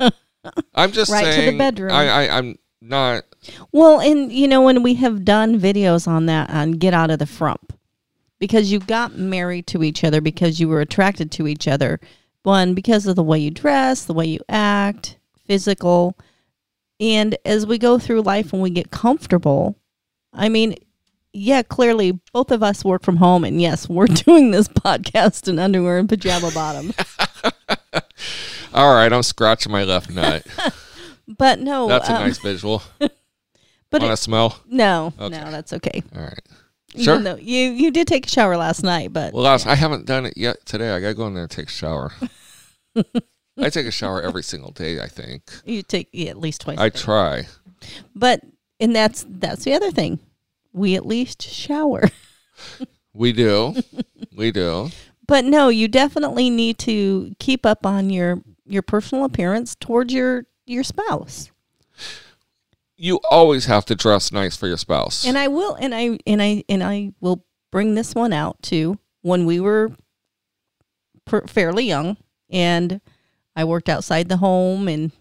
I'm 0.74 0.92
just 0.92 1.10
Right 1.10 1.34
to 1.34 1.50
the 1.50 1.58
bedroom. 1.58 1.92
I, 1.92 2.08
I 2.08 2.38
I'm 2.38 2.56
not. 2.80 3.24
Well, 3.72 4.00
and 4.00 4.32
you 4.32 4.48
know, 4.48 4.62
when 4.62 4.82
we 4.82 4.94
have 4.94 5.24
done 5.24 5.60
videos 5.60 6.08
on 6.08 6.26
that 6.26 6.50
on 6.50 6.72
Get 6.72 6.94
Out 6.94 7.10
of 7.10 7.18
the 7.18 7.26
Frump, 7.26 7.72
because 8.38 8.70
you 8.70 8.78
got 8.78 9.16
married 9.16 9.66
to 9.68 9.82
each 9.82 10.04
other 10.04 10.20
because 10.20 10.60
you 10.60 10.68
were 10.68 10.80
attracted 10.80 11.30
to 11.32 11.46
each 11.46 11.66
other. 11.66 12.00
One, 12.42 12.74
because 12.74 13.06
of 13.06 13.16
the 13.16 13.22
way 13.22 13.38
you 13.38 13.50
dress, 13.50 14.04
the 14.04 14.14
way 14.14 14.26
you 14.26 14.40
act, 14.48 15.18
physical. 15.46 16.16
And 17.00 17.36
as 17.44 17.66
we 17.66 17.78
go 17.78 17.98
through 17.98 18.22
life 18.22 18.52
and 18.52 18.62
we 18.62 18.70
get 18.70 18.90
comfortable, 18.90 19.76
I 20.32 20.48
mean, 20.48 20.76
yeah, 21.32 21.62
clearly 21.62 22.20
both 22.32 22.50
of 22.50 22.62
us 22.62 22.84
work 22.84 23.02
from 23.02 23.16
home. 23.16 23.44
And 23.44 23.60
yes, 23.60 23.88
we're 23.88 24.06
doing 24.06 24.50
this 24.50 24.68
podcast 24.68 25.48
in 25.48 25.58
underwear 25.58 25.98
and 25.98 26.08
pajama 26.08 26.50
bottom. 26.52 26.92
All 28.74 28.94
right, 28.94 29.12
I'm 29.12 29.22
scratching 29.22 29.72
my 29.72 29.84
left 29.84 30.10
nut. 30.10 30.46
But 31.36 31.60
no, 31.60 31.88
That's 31.88 32.08
a 32.08 32.14
um, 32.14 32.22
nice 32.22 32.38
visual. 32.38 32.82
But 33.90 34.02
Want 34.02 34.12
to 34.12 34.16
smell? 34.16 34.58
no, 34.66 35.12
Okay. 35.18 35.38
no, 35.40 35.50
that's 35.50 35.72
okay. 35.72 36.02
All 36.16 36.22
right. 36.22 36.40
Even 36.94 37.04
Sure. 37.04 37.18
though 37.20 37.36
you 37.36 37.70
you 37.70 37.90
did 37.90 38.06
take 38.08 38.26
a 38.26 38.28
shower 38.30 38.56
last 38.56 38.82
night, 38.82 39.12
but 39.12 39.34
Well, 39.34 39.42
last, 39.44 39.66
I 39.66 39.74
haven't 39.74 40.06
done 40.06 40.24
it 40.26 40.34
yet 40.36 40.64
today. 40.64 40.90
I 40.90 41.00
got 41.00 41.08
to 41.08 41.14
go 41.14 41.26
in 41.26 41.34
there 41.34 41.42
and 41.42 41.50
take 41.50 41.66
a 41.68 41.70
shower. 41.70 42.12
I 43.60 43.70
take 43.70 43.86
a 43.86 43.90
shower 43.90 44.22
every 44.22 44.42
single 44.42 44.70
day, 44.70 45.00
I 45.00 45.06
think. 45.06 45.42
you 45.64 45.82
take 45.82 46.08
yeah, 46.12 46.30
at 46.30 46.38
least 46.38 46.62
twice. 46.62 46.78
I 46.78 46.86
a 46.86 46.90
day. 46.90 46.98
try. 46.98 47.46
But 48.14 48.40
and 48.80 48.94
that's 48.94 49.26
that's 49.28 49.64
the 49.64 49.74
other 49.74 49.90
thing. 49.90 50.18
We 50.72 50.94
at 50.96 51.06
least 51.06 51.42
shower. 51.42 52.04
We 53.14 53.32
do. 53.32 53.74
we 54.36 54.52
do. 54.52 54.90
But 55.26 55.44
no, 55.44 55.68
you 55.70 55.88
definitely 55.88 56.50
need 56.50 56.78
to 56.80 57.34
keep 57.40 57.66
up 57.66 57.84
on 57.84 58.10
your 58.10 58.40
your 58.64 58.82
personal 58.82 59.24
appearance 59.24 59.74
towards 59.74 60.12
your 60.12 60.44
your 60.66 60.84
spouse. 60.84 61.50
You 63.00 63.20
always 63.30 63.66
have 63.66 63.84
to 63.86 63.94
dress 63.94 64.32
nice 64.32 64.56
for 64.56 64.66
your 64.66 64.76
spouse. 64.76 65.24
And 65.24 65.38
I 65.38 65.48
will 65.48 65.76
and 65.76 65.94
I 65.94 66.18
and 66.26 66.42
I 66.42 66.64
and 66.68 66.82
I 66.82 67.12
will 67.20 67.44
bring 67.70 67.94
this 67.94 68.14
one 68.14 68.32
out 68.32 68.60
too. 68.60 68.98
When 69.22 69.46
we 69.46 69.60
were 69.60 69.92
per, 71.24 71.46
fairly 71.46 71.84
young 71.84 72.16
and 72.50 73.00
I 73.54 73.64
worked 73.64 73.88
outside 73.88 74.28
the 74.28 74.36
home 74.38 74.88
and 74.88 75.12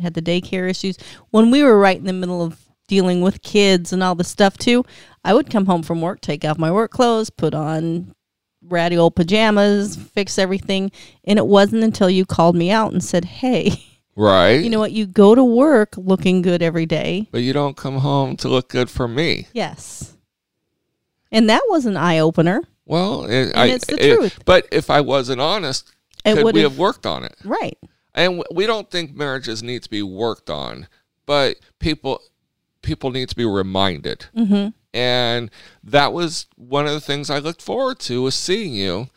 had 0.00 0.14
the 0.14 0.22
daycare 0.22 0.68
issues. 0.68 0.98
When 1.30 1.50
we 1.50 1.62
were 1.62 1.78
right 1.78 1.96
in 1.96 2.04
the 2.04 2.12
middle 2.12 2.42
of 2.42 2.60
dealing 2.86 3.22
with 3.22 3.42
kids 3.42 3.92
and 3.92 4.02
all 4.02 4.14
the 4.14 4.24
stuff 4.24 4.58
too, 4.58 4.84
I 5.24 5.32
would 5.32 5.50
come 5.50 5.66
home 5.66 5.82
from 5.82 6.02
work, 6.02 6.20
take 6.20 6.44
off 6.44 6.58
my 6.58 6.70
work 6.70 6.90
clothes, 6.90 7.30
put 7.30 7.54
on 7.54 8.14
ratty 8.62 8.96
old 8.98 9.16
pajamas, 9.16 9.96
fix 9.96 10.38
everything. 10.38 10.92
And 11.24 11.38
it 11.38 11.46
wasn't 11.46 11.82
until 11.82 12.10
you 12.10 12.26
called 12.26 12.56
me 12.56 12.70
out 12.70 12.92
and 12.92 13.02
said, 13.02 13.24
Hey, 13.24 13.85
right? 14.16 14.62
you 14.64 14.70
know 14.70 14.78
what? 14.80 14.92
You 14.92 15.06
go 15.06 15.34
to 15.34 15.44
work 15.44 15.94
looking 15.96 16.42
good 16.42 16.62
every 16.62 16.86
day. 16.86 17.28
but 17.30 17.42
you 17.42 17.52
don't 17.52 17.76
come 17.76 17.98
home 17.98 18.36
to 18.38 18.48
look 18.48 18.68
good 18.68 18.90
for 18.90 19.06
me. 19.06 19.46
Yes. 19.52 20.16
And 21.32 21.48
that 21.50 21.62
was 21.68 21.86
an 21.86 21.96
eye 21.96 22.18
opener. 22.18 22.62
Well, 22.86 23.24
it, 23.24 23.52
I, 23.56 23.66
it's 23.66 23.86
the 23.86 24.02
it- 24.04 24.16
truth. 24.16 24.38
But 24.44 24.66
if 24.72 24.90
I 24.90 25.00
wasn't 25.00 25.40
honest, 25.40 25.92
It 26.24 26.36
could 26.36 26.54
we 26.54 26.60
have- 26.62 26.72
have 26.72 26.78
worked 26.78 27.04
on 27.06 27.24
it? 27.24 27.34
Right. 27.44 27.76
and 28.14 28.42
we 28.50 28.66
don't 28.66 28.90
think 28.90 29.14
marriages 29.14 29.62
need 29.62 29.82
to 29.82 29.90
be 29.90 30.02
worked 30.02 30.48
on 30.48 30.88
but 31.26 31.56
people 31.80 32.20
people 32.82 33.10
need 33.10 33.28
to 33.28 33.36
be 33.36 33.44
reminded 33.44 34.26
Mm-hmm. 34.34 34.68
and 34.94 35.50
that 35.84 36.12
was 36.14 36.46
one 36.56 36.86
of 36.86 36.92
the 36.92 37.00
things 37.00 37.28
i 37.28 37.38
looked 37.38 37.60
forward 37.60 37.98
to 38.08 38.22
was 38.22 38.34
seeing 38.34 38.72
you 38.74 39.08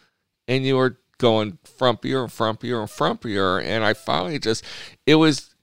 and 0.50 0.66
you 0.66 0.76
were 0.76 0.98
going 1.20 1.60
frumpier 1.80 2.24
and 2.24 2.32
frumpier 2.32 2.80
and 2.80 2.90
frumpier 2.90 3.64
and 3.64 3.84
i 3.84 3.94
finally 3.94 4.40
just 4.40 4.64
it 5.06 5.16
was 5.16 5.54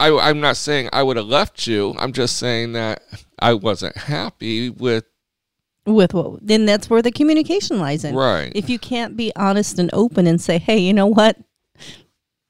I, 0.00 0.10
i'm 0.16 0.40
not 0.40 0.56
saying 0.56 0.88
i 0.92 1.02
would 1.02 1.16
have 1.16 1.26
left 1.26 1.66
you 1.68 1.94
i'm 1.98 2.12
just 2.12 2.36
saying 2.36 2.72
that 2.72 3.02
i 3.38 3.54
wasn't 3.54 3.96
happy 3.96 4.68
with 4.70 5.04
With 5.86 6.14
what? 6.14 6.38
Then 6.46 6.64
that's 6.66 6.88
where 6.90 7.02
the 7.02 7.12
communication 7.12 7.78
lies 7.78 8.04
in. 8.04 8.14
right 8.16 8.50
If 8.54 8.68
you 8.70 8.78
can't 8.78 9.16
be 9.16 9.30
honest 9.36 9.78
and 9.78 9.90
open 9.92 10.26
and 10.26 10.40
say, 10.40 10.56
hey, 10.58 10.78
you 10.78 10.94
know 10.94 11.06
what? 11.06 11.36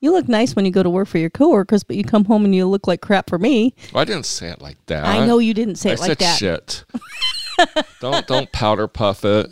You 0.01 0.12
look 0.12 0.29
nice 0.29 0.55
when 0.55 0.64
you 0.64 0.71
go 0.71 0.83
to 0.85 0.90
work 0.90 1.09
for 1.09 1.19
your 1.19 1.31
coworkers, 1.31 1.83
but 1.83 1.97
you 1.97 2.05
come 2.05 2.27
home 2.27 2.45
and 2.45 2.55
you 2.55 2.67
look 2.67 2.87
like 2.87 3.01
crap 3.01 3.29
for 3.29 3.38
me. 3.38 3.75
Well, 3.93 4.03
i 4.03 4.05
didn't 4.05 4.27
say 4.27 4.51
it 4.51 4.61
like 4.62 4.77
that 4.87 5.05
I 5.05 5.27
know 5.27 5.38
you 5.38 5.53
didn't 5.53 5.77
say 5.77 5.90
I 5.90 5.95
it 5.95 6.01
like 6.01 6.19
that. 6.19 6.38
shit 6.38 6.85
don't 8.01 8.25
don't 8.27 8.53
powder 8.53 8.87
puff 8.87 9.25
it 9.25 9.51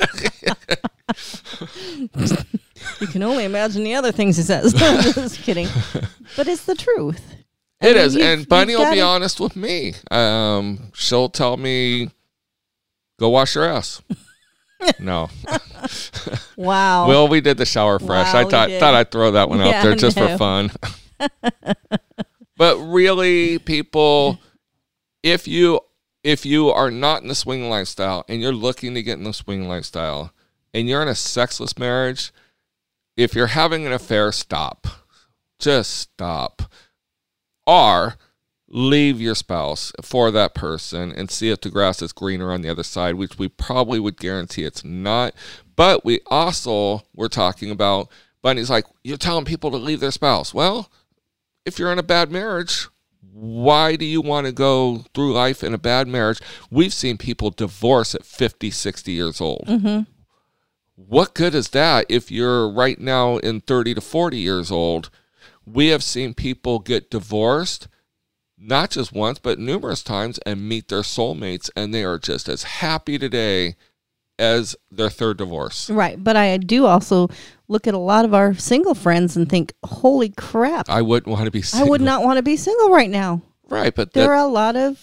You 3.00 3.06
can 3.06 3.22
only 3.22 3.44
imagine 3.44 3.84
the 3.84 3.94
other 3.94 4.12
things 4.12 4.36
he 4.36 4.42
says. 4.42 4.72
Just 5.14 5.42
kidding. 5.42 5.68
But 6.36 6.48
it's 6.48 6.64
the 6.64 6.74
truth. 6.74 7.34
I 7.82 7.86
mean, 7.86 7.96
is, 7.96 8.16
and 8.16 8.48
Bunny 8.48 8.76
will 8.76 8.90
be 8.90 9.00
honest 9.00 9.40
with 9.40 9.56
me. 9.56 9.94
Um, 10.10 10.90
she'll 10.94 11.28
tell 11.28 11.56
me, 11.56 12.10
"Go 13.18 13.30
wash 13.30 13.54
your 13.54 13.64
ass." 13.64 14.02
no, 14.98 15.28
Wow. 16.56 17.06
well, 17.08 17.28
we 17.28 17.40
did 17.40 17.58
the 17.58 17.66
shower 17.66 17.98
fresh. 17.98 18.32
Wow, 18.32 18.40
I 18.40 18.44
thought 18.44 18.70
thought 18.70 18.94
I'd 18.94 19.10
throw 19.10 19.32
that 19.32 19.48
one 19.48 19.60
out 19.60 19.82
there 19.82 19.94
just 19.94 20.16
no. 20.16 20.28
for 20.28 20.38
fun. 20.38 20.70
but 22.56 22.78
really, 22.78 23.58
people, 23.58 24.38
if 25.22 25.48
you 25.48 25.80
if 26.22 26.44
you 26.44 26.70
are 26.70 26.90
not 26.90 27.22
in 27.22 27.28
the 27.28 27.34
swing 27.34 27.68
lifestyle 27.68 28.24
and 28.28 28.40
you're 28.40 28.52
looking 28.52 28.94
to 28.94 29.02
get 29.02 29.18
in 29.18 29.24
the 29.24 29.32
swing 29.32 29.68
lifestyle 29.68 30.32
and 30.72 30.88
you're 30.88 31.02
in 31.02 31.08
a 31.08 31.14
sexless 31.14 31.78
marriage, 31.78 32.32
if 33.16 33.34
you're 33.34 33.48
having 33.48 33.86
an 33.86 33.92
affair, 33.92 34.32
stop. 34.32 34.86
Just 35.58 35.90
stop. 35.90 36.62
Or 37.66 38.16
leave 38.68 39.20
your 39.20 39.34
spouse 39.34 39.92
for 40.00 40.30
that 40.30 40.54
person 40.54 41.12
and 41.12 41.30
see 41.30 41.50
if 41.50 41.60
the 41.60 41.70
grass 41.70 42.00
is 42.00 42.12
greener 42.12 42.52
on 42.52 42.62
the 42.62 42.68
other 42.68 42.84
side, 42.84 43.16
which 43.16 43.38
we 43.38 43.48
probably 43.48 43.98
would 43.98 44.16
guarantee 44.16 44.64
it's 44.64 44.84
not. 44.84 45.34
But 45.76 46.04
we 46.04 46.20
also 46.26 47.02
were 47.14 47.28
talking 47.28 47.70
about 47.70 48.08
Bunny's 48.42 48.70
like, 48.70 48.86
you're 49.04 49.16
telling 49.16 49.44
people 49.44 49.70
to 49.70 49.76
leave 49.76 50.00
their 50.00 50.10
spouse. 50.10 50.54
Well, 50.54 50.90
if 51.66 51.78
you're 51.78 51.92
in 51.92 51.98
a 51.98 52.04
bad 52.04 52.30
marriage, 52.30 52.88
why 53.32 53.96
do 53.96 54.04
you 54.04 54.20
want 54.20 54.46
to 54.46 54.52
go 54.52 55.04
through 55.14 55.32
life 55.34 55.62
in 55.62 55.74
a 55.74 55.78
bad 55.78 56.08
marriage? 56.08 56.40
We've 56.70 56.94
seen 56.94 57.18
people 57.18 57.50
divorce 57.50 58.14
at 58.14 58.24
50, 58.24 58.70
60 58.70 59.12
years 59.12 59.40
old. 59.40 59.64
Mm-hmm. 59.66 60.10
What 61.06 61.34
good 61.34 61.54
is 61.54 61.70
that 61.70 62.06
if 62.08 62.30
you're 62.30 62.68
right 62.70 62.98
now 63.00 63.38
in 63.38 63.60
30 63.62 63.94
to 63.94 64.00
40 64.00 64.36
years 64.36 64.70
old? 64.70 65.10
We 65.64 65.88
have 65.88 66.02
seen 66.02 66.34
people 66.34 66.78
get 66.78 67.10
divorced 67.10 67.88
not 68.58 68.90
just 68.90 69.12
once, 69.12 69.38
but 69.38 69.58
numerous 69.58 70.02
times 70.02 70.38
and 70.44 70.68
meet 70.68 70.88
their 70.88 71.00
soulmates, 71.00 71.70
and 71.74 71.94
they 71.94 72.04
are 72.04 72.18
just 72.18 72.46
as 72.48 72.62
happy 72.64 73.18
today 73.18 73.76
as 74.38 74.76
their 74.90 75.08
third 75.08 75.38
divorce. 75.38 75.88
Right. 75.88 76.22
But 76.22 76.36
I 76.36 76.58
do 76.58 76.84
also 76.84 77.28
look 77.68 77.86
at 77.86 77.94
a 77.94 77.98
lot 77.98 78.26
of 78.26 78.34
our 78.34 78.52
single 78.54 78.94
friends 78.94 79.36
and 79.36 79.48
think, 79.48 79.72
holy 79.84 80.28
crap, 80.30 80.90
I 80.90 81.00
wouldn't 81.00 81.32
want 81.32 81.46
to 81.46 81.50
be 81.50 81.60
I 81.60 81.62
single. 81.62 81.88
would 81.90 82.00
not 82.02 82.22
want 82.22 82.36
to 82.36 82.42
be 82.42 82.56
single 82.56 82.90
right 82.90 83.08
now. 83.10 83.40
Right, 83.70 83.94
but 83.94 84.12
There 84.12 84.24
that, 84.24 84.30
are 84.30 84.36
a 84.36 84.46
lot 84.46 84.76
of 84.76 85.00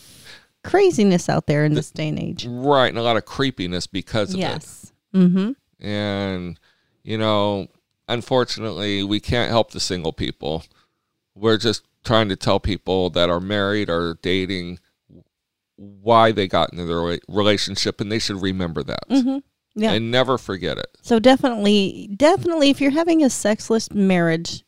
craziness 0.64 1.28
out 1.30 1.48
there 1.48 1.66
in 1.66 1.74
this 1.74 1.90
day 1.90 2.10
and 2.10 2.20
age. 2.20 2.46
right, 2.48 2.90
and 2.90 2.98
a 2.98 3.04
lot 3.04 3.18
of 3.18 3.26
creepiness 3.26 3.88
because 3.88 4.30
of 4.34 4.40
it. 4.40 4.44
Yes. 4.44 4.92
Mm-hmm. 5.16 5.52
And, 5.80 6.60
you 7.04 7.18
know, 7.18 7.68
unfortunately, 8.08 9.04
we 9.04 9.20
can't 9.20 9.50
help 9.50 9.72
the 9.72 9.80
single 9.80 10.14
people. 10.14 10.64
We're 11.36 11.58
just 11.58 11.84
trying 12.04 12.30
to 12.30 12.36
tell 12.36 12.60
people 12.60 13.10
that 13.12 13.30
are 13.30 13.40
married 13.40 13.90
or 13.90 14.18
dating 14.22 14.80
why 15.76 16.32
they 16.32 16.48
got 16.48 16.72
into 16.72 16.86
their 16.86 17.20
relationship, 17.28 18.02
and 18.02 18.12
they 18.12 18.18
should 18.20 18.42
remember 18.42 18.82
that 18.84 19.08
Mm-hmm. 19.10 19.38
Yeah. 19.76 19.92
and 19.92 20.10
never 20.10 20.40
forget 20.40 20.80
it. 20.80 20.88
So 21.04 21.20
definitely, 21.20 22.10
definitely, 22.16 22.72
if 22.72 22.82
you're 22.82 22.90
having 22.90 23.24
a 23.24 23.30
sexless 23.30 23.92
marriage, 23.92 24.64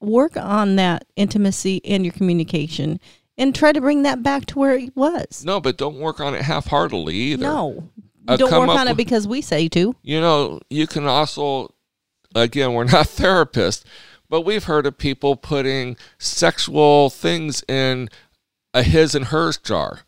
work 0.00 0.36
on 0.36 0.76
that 0.76 1.06
intimacy 1.16 1.80
and 1.84 2.04
your 2.04 2.12
communication, 2.12 3.00
and 3.36 3.52
try 3.52 3.72
to 3.72 3.80
bring 3.80 4.04
that 4.04 4.22
back 4.22 4.46
to 4.46 4.58
where 4.60 4.74
it 4.74 4.94
was. 4.94 5.44
No, 5.44 5.60
but 5.60 5.76
don't 5.76 5.98
work 5.98 6.20
on 6.20 6.34
it 6.36 6.42
half-heartedly 6.42 7.14
either. 7.16 7.42
No, 7.42 7.90
Uh, 8.28 8.36
don't 8.36 8.50
come 8.50 8.60
work 8.60 8.70
up 8.70 8.80
on 8.80 8.86
it 8.88 8.90
with- 8.92 8.96
because 8.98 9.26
we 9.26 9.40
say 9.40 9.68
to. 9.68 9.94
you 10.02 10.20
know, 10.20 10.60
you 10.70 10.86
can 10.86 11.06
also, 11.06 11.74
again, 12.34 12.72
we're 12.74 12.84
not 12.84 13.06
therapists, 13.20 13.84
but 14.28 14.42
we've 14.42 14.64
heard 14.64 14.86
of 14.86 14.98
people 14.98 15.36
putting 15.36 15.96
sexual 16.18 17.10
things 17.10 17.64
in 17.68 18.08
a 18.74 18.82
his 18.82 19.14
and 19.14 19.26
hers 19.26 19.56
jar. 19.58 20.00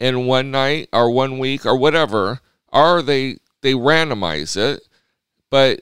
in 0.00 0.26
one 0.26 0.50
night 0.52 0.88
or 0.92 1.10
one 1.10 1.38
week 1.40 1.66
or 1.66 1.76
whatever, 1.76 2.40
or 2.72 3.02
they 3.02 3.38
they 3.62 3.72
randomize 3.74 4.56
it, 4.56 4.86
but 5.50 5.80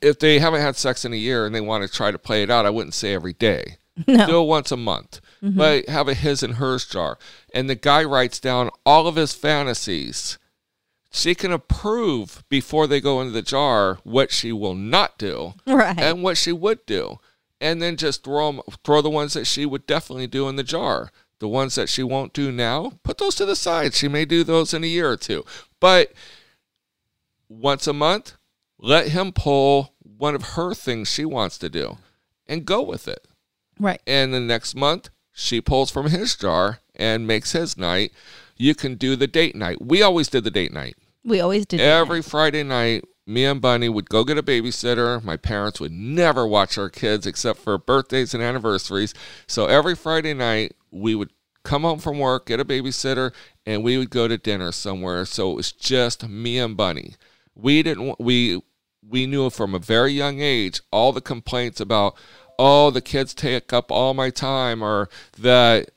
if 0.00 0.18
they 0.18 0.38
haven't 0.38 0.60
had 0.60 0.76
sex 0.76 1.04
in 1.04 1.12
a 1.12 1.16
year 1.16 1.46
and 1.46 1.54
they 1.54 1.60
want 1.60 1.82
to 1.82 1.92
try 1.92 2.10
to 2.10 2.18
play 2.18 2.42
it 2.44 2.50
out, 2.50 2.66
I 2.66 2.70
wouldn't 2.70 2.94
say 2.94 3.12
every 3.14 3.32
day. 3.32 3.76
No, 4.06 4.26
Do 4.26 4.42
it 4.42 4.46
once 4.46 4.70
a 4.70 4.76
month. 4.76 5.20
Mm-hmm. 5.46 5.58
But 5.58 5.88
have 5.88 6.08
a 6.08 6.14
his 6.14 6.42
and 6.42 6.54
hers 6.54 6.84
jar. 6.84 7.18
And 7.54 7.70
the 7.70 7.76
guy 7.76 8.02
writes 8.02 8.40
down 8.40 8.70
all 8.84 9.06
of 9.06 9.14
his 9.14 9.32
fantasies. 9.32 10.38
She 11.12 11.34
can 11.36 11.52
approve 11.52 12.42
before 12.48 12.86
they 12.86 13.00
go 13.00 13.20
into 13.20 13.32
the 13.32 13.42
jar 13.42 13.98
what 14.02 14.32
she 14.32 14.50
will 14.50 14.74
not 14.74 15.18
do 15.18 15.54
right? 15.66 15.98
and 15.98 16.22
what 16.22 16.36
she 16.36 16.50
would 16.52 16.84
do. 16.84 17.20
And 17.60 17.80
then 17.80 17.96
just 17.96 18.24
throw 18.24 18.48
'em- 18.48 18.60
throw 18.84 19.00
the 19.00 19.08
ones 19.08 19.34
that 19.34 19.46
she 19.46 19.64
would 19.64 19.86
definitely 19.86 20.26
do 20.26 20.48
in 20.48 20.56
the 20.56 20.64
jar. 20.64 21.12
The 21.38 21.48
ones 21.48 21.74
that 21.76 21.88
she 21.88 22.02
won't 22.02 22.32
do 22.32 22.50
now, 22.50 22.94
put 23.02 23.18
those 23.18 23.34
to 23.36 23.46
the 23.46 23.56
side. 23.56 23.94
She 23.94 24.08
may 24.08 24.24
do 24.24 24.42
those 24.42 24.74
in 24.74 24.82
a 24.82 24.88
year 24.88 25.10
or 25.10 25.16
two. 25.16 25.44
But 25.80 26.12
once 27.48 27.86
a 27.86 27.92
month, 27.92 28.32
let 28.78 29.08
him 29.08 29.32
pull 29.32 29.94
one 30.00 30.34
of 30.34 30.42
her 30.54 30.74
things 30.74 31.10
she 31.10 31.24
wants 31.24 31.56
to 31.58 31.68
do 31.68 31.98
and 32.46 32.64
go 32.64 32.82
with 32.82 33.06
it 33.06 33.26
right. 33.78 34.00
and 34.06 34.32
the 34.32 34.40
next 34.40 34.74
month 34.74 35.10
she 35.38 35.60
pulls 35.60 35.90
from 35.90 36.08
his 36.08 36.34
jar 36.34 36.80
and 36.94 37.26
makes 37.26 37.52
his 37.52 37.76
night. 37.76 38.10
You 38.56 38.74
can 38.74 38.94
do 38.94 39.16
the 39.16 39.26
date 39.26 39.54
night. 39.54 39.82
We 39.82 40.00
always 40.00 40.28
did 40.28 40.44
the 40.44 40.50
date 40.50 40.72
night. 40.72 40.96
We 41.22 41.40
always 41.40 41.66
did. 41.66 41.78
Every 41.78 42.22
Friday 42.22 42.62
night, 42.62 43.04
me 43.26 43.44
and 43.44 43.60
Bunny 43.60 43.90
would 43.90 44.08
go 44.08 44.24
get 44.24 44.38
a 44.38 44.42
babysitter. 44.42 45.22
My 45.22 45.36
parents 45.36 45.78
would 45.78 45.92
never 45.92 46.46
watch 46.46 46.78
our 46.78 46.88
kids 46.88 47.26
except 47.26 47.58
for 47.58 47.76
birthdays 47.76 48.32
and 48.32 48.42
anniversaries. 48.42 49.12
So 49.46 49.66
every 49.66 49.94
Friday 49.94 50.32
night, 50.32 50.72
we 50.90 51.14
would 51.14 51.30
come 51.64 51.82
home 51.82 51.98
from 51.98 52.18
work, 52.18 52.46
get 52.46 52.58
a 52.58 52.64
babysitter, 52.64 53.34
and 53.66 53.84
we 53.84 53.98
would 53.98 54.08
go 54.08 54.28
to 54.28 54.38
dinner 54.38 54.72
somewhere. 54.72 55.26
So 55.26 55.50
it 55.50 55.56
was 55.56 55.70
just 55.70 56.26
me 56.26 56.58
and 56.58 56.78
Bunny. 56.78 57.14
We 57.54 57.82
didn't. 57.82 58.18
We 58.18 58.62
we 59.06 59.26
knew 59.26 59.50
from 59.50 59.74
a 59.74 59.78
very 59.78 60.12
young 60.12 60.40
age 60.40 60.80
all 60.90 61.12
the 61.12 61.20
complaints 61.20 61.78
about, 61.78 62.16
oh, 62.58 62.90
the 62.90 63.00
kids 63.00 63.34
take 63.34 63.72
up 63.72 63.90
all 63.90 64.14
my 64.14 64.30
time, 64.30 64.82
or 64.82 65.08
that 65.38 65.90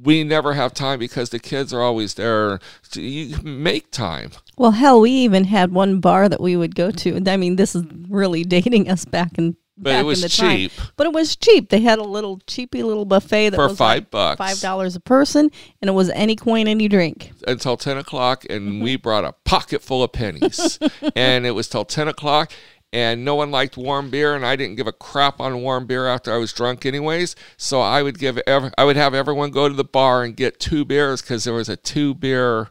we 0.00 0.22
never 0.24 0.54
have 0.54 0.72
time 0.74 0.98
because 0.98 1.30
the 1.30 1.38
kids 1.40 1.72
are 1.72 1.82
always 1.82 2.14
there. 2.14 2.60
So 2.82 3.00
you 3.00 3.36
make 3.42 3.90
time. 3.90 4.30
Well, 4.56 4.72
hell, 4.72 5.00
we 5.00 5.10
even 5.10 5.44
had 5.44 5.72
one 5.72 6.00
bar 6.00 6.28
that 6.28 6.40
we 6.40 6.56
would 6.56 6.74
go 6.74 6.90
to. 6.90 7.22
I 7.28 7.36
mean, 7.36 7.56
this 7.56 7.74
is 7.74 7.84
really 8.08 8.44
dating 8.44 8.88
us 8.90 9.04
back 9.04 9.38
in. 9.38 9.56
But 9.80 9.90
it 9.90 9.92
back 9.98 10.04
was 10.06 10.18
in 10.18 10.22
the 10.22 10.28
time. 10.28 10.56
cheap. 10.56 10.72
But 10.96 11.06
it 11.06 11.12
was 11.12 11.36
cheap. 11.36 11.68
They 11.70 11.78
had 11.80 12.00
a 12.00 12.04
little 12.04 12.40
cheapy 12.48 12.82
little 12.82 13.04
buffet 13.04 13.50
that 13.50 13.56
For 13.56 13.68
was 13.68 13.78
five 13.78 13.98
like 14.02 14.10
bucks. 14.10 14.38
five 14.38 14.58
dollars 14.60 14.96
a 14.96 15.00
person, 15.00 15.52
and 15.80 15.88
it 15.88 15.92
was 15.92 16.10
any 16.10 16.34
coin, 16.34 16.66
any 16.66 16.88
drink. 16.88 17.30
until 17.46 17.76
10 17.76 17.96
o'clock 17.96 18.44
and 18.50 18.62
Mm-hmm. 18.68 18.82
we 18.82 18.96
brought 18.96 19.24
a 19.24 19.34
pocket 19.44 19.80
full 19.80 20.02
of 20.02 20.10
pennies 20.12 20.80
and 21.14 21.46
it 21.46 21.52
was 21.52 21.68
till 21.68 21.84
10 21.84 22.08
o'clock 22.08 22.50
and 22.92 23.24
no 23.24 23.34
one 23.34 23.50
liked 23.50 23.76
warm 23.76 24.08
beer 24.10 24.34
and 24.34 24.46
i 24.46 24.56
didn't 24.56 24.76
give 24.76 24.86
a 24.86 24.92
crap 24.92 25.40
on 25.40 25.60
warm 25.62 25.86
beer 25.86 26.06
after 26.06 26.32
i 26.32 26.38
was 26.38 26.52
drunk 26.52 26.86
anyways 26.86 27.36
so 27.56 27.80
i 27.80 28.02
would 28.02 28.18
give 28.18 28.38
ev- 28.46 28.72
i 28.78 28.84
would 28.84 28.96
have 28.96 29.12
everyone 29.14 29.50
go 29.50 29.68
to 29.68 29.74
the 29.74 29.84
bar 29.84 30.22
and 30.24 30.36
get 30.36 30.58
two 30.58 30.84
beers 30.84 31.20
because 31.20 31.44
there 31.44 31.52
was 31.54 31.68
a 31.68 31.76
two 31.76 32.14
beer 32.14 32.68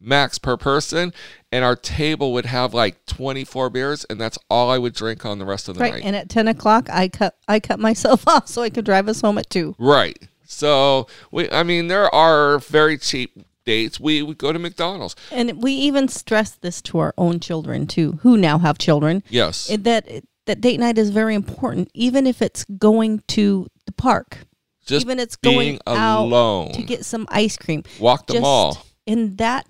max 0.00 0.38
per 0.38 0.56
person 0.56 1.12
and 1.52 1.64
our 1.64 1.76
table 1.76 2.32
would 2.32 2.46
have 2.46 2.74
like 2.74 3.06
24 3.06 3.70
beers 3.70 4.04
and 4.10 4.20
that's 4.20 4.36
all 4.50 4.70
i 4.70 4.76
would 4.76 4.92
drink 4.92 5.24
on 5.24 5.38
the 5.38 5.44
rest 5.46 5.68
of 5.68 5.76
the 5.76 5.80
Right. 5.80 5.94
night 5.94 6.04
And 6.04 6.16
at 6.16 6.28
ten 6.28 6.48
o'clock, 6.48 6.88
I 6.90 7.08
cut 7.08 7.36
I 7.48 7.60
cut 7.60 7.78
myself 7.78 8.26
off 8.28 8.48
so 8.48 8.60
I 8.62 8.70
could 8.70 8.84
drive 8.84 9.08
us 9.08 9.20
home 9.20 9.38
at 9.38 9.48
two. 9.48 9.74
right 9.78 10.18
so 10.46 11.06
we 11.30 11.50
i 11.50 11.62
mean 11.62 11.86
there 11.88 12.12
are 12.14 12.58
very 12.58 12.98
cheap 12.98 13.38
dates 13.64 13.98
we 13.98 14.22
would 14.22 14.38
go 14.38 14.52
to 14.52 14.58
mcdonald's 14.58 15.16
And 15.30 15.62
we 15.62 15.72
even 15.72 16.08
stress 16.08 16.52
this 16.52 16.82
to 16.82 16.98
our 16.98 17.14
own 17.16 17.40
children 17.40 17.86
too, 17.86 18.18
who 18.22 18.36
now 18.36 18.58
have 18.58 18.78
children. 18.78 19.22
yes 19.28 19.68
that 19.78 20.08
that 20.46 20.60
date 20.60 20.78
night 20.78 20.98
is 20.98 21.10
very 21.10 21.34
important, 21.34 21.90
even 21.94 22.26
if 22.26 22.42
it's 22.42 22.64
going 22.64 23.22
to 23.28 23.66
the 23.86 23.92
park, 23.92 24.40
just 24.84 25.06
even 25.06 25.18
it's 25.18 25.36
being 25.36 25.56
going 25.56 25.80
out 25.86 26.24
alone 26.24 26.72
to 26.72 26.82
get 26.82 27.04
some 27.04 27.26
ice 27.30 27.56
cream. 27.56 27.82
walk 27.98 28.26
the 28.26 28.34
Just 28.34 28.42
mall 28.42 28.86
in 29.06 29.36
that, 29.36 29.66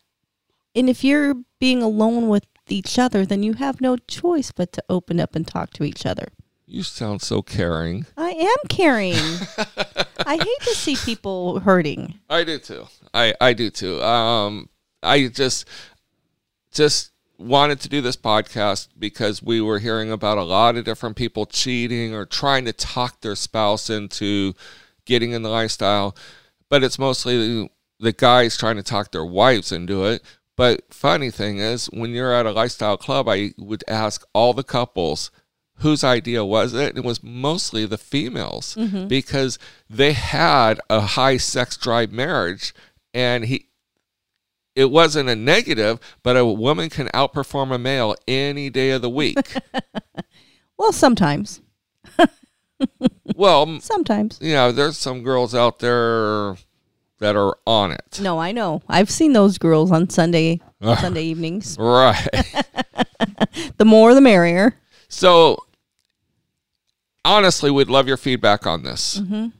and 0.74 0.90
if 0.90 1.04
you're 1.04 1.37
being 1.61 1.83
alone 1.83 2.28
with 2.28 2.44
each 2.68 2.98
other, 2.98 3.24
then 3.24 3.42
you 3.42 3.52
have 3.54 3.80
no 3.80 3.96
choice 3.96 4.50
but 4.50 4.72
to 4.72 4.83
open 4.88 5.20
up 5.20 5.37
and 5.37 5.46
talk 5.46 5.70
to 5.74 5.85
each 5.85 6.04
other. 6.04 6.28
You 6.66 6.83
sound 6.83 7.20
so 7.22 7.42
caring 7.42 8.07
I 8.16 8.31
am 8.31 8.68
caring. 8.68 9.14
I 10.27 10.37
hate 10.37 10.61
to 10.62 10.74
see 10.74 10.96
people 10.96 11.61
hurting. 11.61 12.18
i 12.31 12.44
do 12.44 12.59
too 12.59 12.87
i 13.12 13.35
i 13.40 13.53
do 13.53 13.70
too 13.70 14.03
um 14.03 14.68
i 15.03 15.27
just 15.29 15.66
just 16.72 17.12
wanted 17.37 17.81
to 17.81 17.88
do 17.88 18.00
this 18.00 18.16
podcast 18.16 18.88
because 18.98 19.42
we 19.42 19.61
were 19.61 19.79
hearing 19.81 20.11
about 20.11 20.38
a 20.38 20.42
lot 20.44 20.77
of 20.77 20.85
different 20.85 21.16
people 21.16 21.46
cheating 21.46 22.14
or 22.14 22.24
trying 22.24 22.64
to 22.64 22.72
talk 22.72 23.20
their 23.20 23.35
spouse 23.35 23.90
into 23.90 24.55
getting 25.05 25.33
in 25.33 25.42
the 25.42 25.48
lifestyle 25.50 26.16
but 26.70 26.83
it's 26.83 26.98
mostly 26.98 27.37
the, 27.37 27.68
the 28.00 28.12
guys 28.12 28.57
trying 28.57 28.77
to 28.77 28.83
talk 28.83 29.11
their 29.12 29.24
wives 29.24 29.70
into 29.72 30.05
it 30.05 30.22
but 30.57 30.83
funny 30.94 31.31
thing 31.31 31.59
is 31.59 31.87
when 31.87 32.11
you're 32.11 32.33
at 32.33 32.46
a 32.46 32.53
lifestyle 32.53 32.96
club 32.96 33.29
i 33.29 33.53
would 33.59 33.85
ask 33.88 34.24
all 34.33 34.55
the 34.55 34.64
couples 34.64 35.31
whose 35.79 36.05
idea 36.05 36.45
was 36.45 36.75
it? 36.75 36.97
It 36.97 37.05
was 37.05 37.23
mostly 37.23 37.87
the 37.87 37.99
females 37.99 38.75
mm-hmm. 38.79 39.09
because 39.09 39.59
they 39.89 40.13
had 40.13 40.81
a 40.89 41.01
high 41.01 41.37
sex 41.37 41.77
drive 41.77 42.13
marriage 42.13 42.75
and 43.13 43.45
he 43.45 43.69
it 44.75 44.91
wasn't 44.91 45.29
a 45.29 45.37
negative, 45.37 46.01
but 46.25 46.37
a 46.37 46.45
woman 46.45 46.91
can 46.91 47.07
outperform 47.09 47.73
a 47.73 47.79
male 47.79 48.17
any 48.27 48.71
day 48.71 48.91
of 48.91 49.03
the 49.03 49.11
week. 49.11 49.39
Well, 50.77 50.93
sometimes, 50.93 51.61
well, 53.37 53.81
sometimes. 53.81 54.39
you 54.43 54.55
know, 54.55 54.73
there's 54.73 54.99
some 54.99 55.23
girls 55.23 55.55
out 55.55 55.79
there 55.79 56.57
that 57.21 57.37
are 57.37 57.57
on 57.65 57.93
it. 57.93 58.19
No, 58.21 58.41
I 58.41 58.51
know. 58.51 58.83
I've 58.89 59.09
seen 59.09 59.35
those 59.35 59.57
girls 59.57 59.93
on 59.93 60.11
Sunday 60.11 60.61
Sunday 60.83 61.23
evenings. 61.23 61.77
Right. 61.79 62.27
The 63.79 63.85
more, 63.85 64.15
the 64.15 64.21
merrier. 64.21 64.75
So, 65.14 65.64
honestly, 67.24 67.70
we'd 67.70 67.88
love 67.88 68.09
your 68.09 68.16
feedback 68.16 68.66
on 68.66 68.83
this. 68.83 69.20
Mm-hmm. 69.20 69.50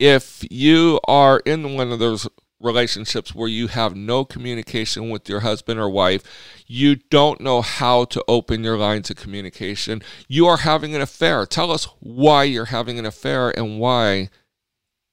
If 0.00 0.44
you 0.50 0.98
are 1.06 1.38
in 1.46 1.76
one 1.76 1.92
of 1.92 2.00
those 2.00 2.28
relationships 2.58 3.32
where 3.32 3.48
you 3.48 3.68
have 3.68 3.94
no 3.94 4.24
communication 4.24 5.10
with 5.10 5.28
your 5.28 5.40
husband 5.40 5.78
or 5.78 5.88
wife, 5.88 6.24
you 6.66 6.96
don't 6.96 7.40
know 7.40 7.62
how 7.62 8.06
to 8.06 8.24
open 8.26 8.64
your 8.64 8.76
lines 8.76 9.08
of 9.08 9.16
communication, 9.16 10.02
you 10.26 10.48
are 10.48 10.58
having 10.58 10.96
an 10.96 11.00
affair. 11.00 11.46
Tell 11.46 11.70
us 11.70 11.84
why 12.00 12.42
you're 12.42 12.64
having 12.66 12.98
an 12.98 13.06
affair 13.06 13.56
and 13.56 13.78
why 13.78 14.30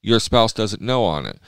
your 0.01 0.19
spouse 0.19 0.51
doesn't 0.51 0.81
know 0.81 1.03
on 1.03 1.27
it. 1.27 1.39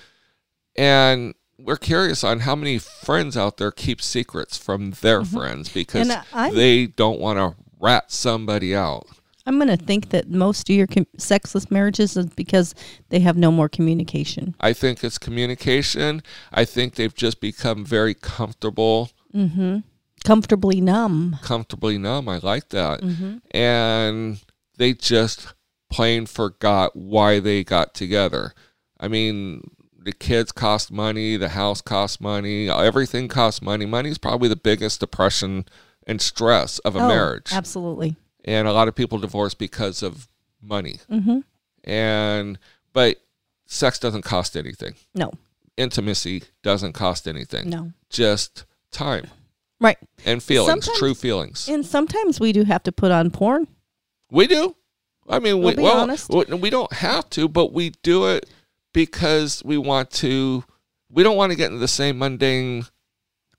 And 0.76 1.34
we're 1.58 1.78
curious 1.78 2.24
on 2.24 2.42
how 2.42 2.56
many 2.56 2.78
friends 2.78 3.36
out 3.36 3.58
there 3.58 3.72
keep 3.72 4.00
secrets 4.00 4.60
from 4.60 4.92
their 4.92 5.22
mm-hmm. 5.22 5.38
friends 5.38 5.70
because 5.70 6.12
I'm- 6.32 6.54
they 6.54 6.86
don't 6.86 7.20
want 7.20 7.40
to 7.40 7.63
rat 7.84 8.12
somebody 8.12 8.76
out. 8.76 9.06
I'm 9.46 9.58
going 9.58 9.68
to 9.68 9.78
think 9.78 10.10
that 10.10 10.30
most 10.30 10.70
of 10.70 10.76
your 10.76 10.88
com- 10.88 11.06
sexless 11.18 11.70
marriages 11.70 12.16
is 12.16 12.28
because 12.28 12.74
they 13.10 13.20
have 13.20 13.36
no 13.36 13.52
more 13.52 13.68
communication. 13.68 14.56
I 14.62 14.72
think 14.72 15.04
it's 15.04 15.18
communication. 15.18 16.24
I 16.54 16.64
think 16.64 16.96
they've 16.96 17.14
just 17.14 17.42
become 17.42 17.86
very 17.86 18.14
comfortable, 18.14 19.12
mm-hmm. 19.36 19.80
Comfortably 20.24 20.80
numb. 20.80 21.38
comfortably 21.42 21.98
numb. 21.98 22.30
I 22.30 22.38
like 22.38 22.70
that. 22.70 23.02
Mm-hmm. 23.02 23.40
And 23.52 24.40
they 24.78 24.94
just 24.94 25.54
plain 25.90 26.26
forgot 26.26 26.96
why 26.96 27.42
they 27.42 27.66
got 27.66 27.94
together. 27.94 28.54
I 28.98 29.10
mean, 29.10 29.70
the 30.02 30.14
kids 30.14 30.54
cost 30.54 30.92
money, 30.92 31.36
the 31.36 31.50
house 31.50 31.82
costs 31.82 32.22
money, 32.22 32.70
everything 32.70 33.28
costs 33.28 33.62
money. 33.62 33.86
Money's 33.86 34.18
probably 34.18 34.48
the 34.48 34.56
biggest 34.56 35.02
depression 35.02 35.66
and 36.08 36.22
stress 36.22 36.80
of 36.80 36.96
a 36.96 37.00
Oh, 37.00 37.08
marriage. 37.08 37.52
Absolutely. 37.52 38.16
and 38.46 38.68
a 38.68 38.74
lot 38.74 38.88
of 38.88 38.96
people 38.96 39.18
divorce 39.20 39.54
because 39.54 40.04
of 40.04 40.28
money. 40.62 41.00
Mm-hmm. 41.12 41.40
and 41.84 42.58
but 42.94 43.18
sex 43.66 43.98
doesn't 44.00 44.22
cost 44.24 44.56
anything. 44.56 44.96
No, 45.16 45.32
Intimacy 45.78 46.44
doesn't 46.62 46.94
cost 46.94 47.28
anything. 47.28 47.70
no. 47.70 47.92
Just 48.10 48.66
time 48.92 49.28
Right. 49.80 49.98
and 50.26 50.42
feelings, 50.42 50.86
Sometimes- 50.86 51.00
true 51.00 51.16
feelings. 51.16 51.68
And 51.68 51.86
sometimes 51.86 52.40
we 52.40 52.54
do 52.54 52.64
have 52.64 52.84
to 52.84 52.92
put 52.92 53.12
on 53.12 53.32
porn. 53.32 53.68
We 54.32 54.48
do. 54.48 54.76
I 55.28 55.40
mean, 55.40 55.58
we, 55.60 55.66
We'll 55.66 55.76
be 55.76 55.82
well, 55.84 56.00
honest. 56.02 56.30
we- 56.30 56.46
we 56.56 56.70
don't 56.70 56.92
have 56.94 57.30
to, 57.32 57.48
but 57.48 57.74
we 57.74 57.90
do 58.04 58.28
it 58.28 58.50
because 58.94 59.64
we 59.66 59.78
want 59.78 60.12
to. 60.12 60.64
We 61.10 61.24
don't 61.24 61.38
want 61.38 61.52
to 61.52 61.56
get 61.56 61.68
into 61.68 61.80
the 61.80 61.88
same 61.88 62.18
mundane 62.20 62.86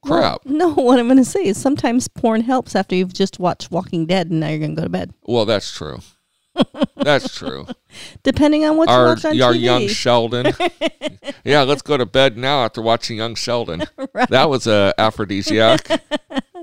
crap. 0.05 0.41
Well, 0.45 0.55
no, 0.55 0.69
what 0.75 0.99
I'm 0.99 1.07
going 1.07 1.19
to 1.19 1.25
say 1.25 1.45
is 1.45 1.61
sometimes 1.61 2.09
porn 2.09 2.43
helps 2.43 2.75
after 2.75 2.95
you've 2.95 3.15
just 3.15 3.39
watched 3.39 3.71
Walking 3.71 4.07
Dead 4.07 4.31
and 4.31 4.41
now 4.41 4.49
you're 4.49 4.59
going 4.59 4.75
to 4.75 4.81
go 4.81 4.85
to 4.85 4.91
bed. 4.91 5.13
Well, 5.25 5.45
that's 5.45 5.73
true. 5.73 6.01
that's 6.97 7.35
true. 7.35 7.67
Depending 8.23 8.65
on 8.65 8.77
what 8.77 8.89
you 8.89 8.95
watch 8.95 9.25
on 9.25 9.41
our 9.41 9.53
TV. 9.53 9.61
young 9.61 9.89
Sheldon. 9.89 10.53
yeah, 11.45 11.63
let's 11.63 11.83
go 11.83 11.97
to 11.97 12.07
bed 12.07 12.37
now 12.37 12.65
after 12.65 12.81
watching 12.81 13.17
Young 13.17 13.35
Sheldon. 13.35 13.83
That 14.29 14.49
was 14.49 14.67
a 14.67 14.95
aphrodisiac. 14.97 15.89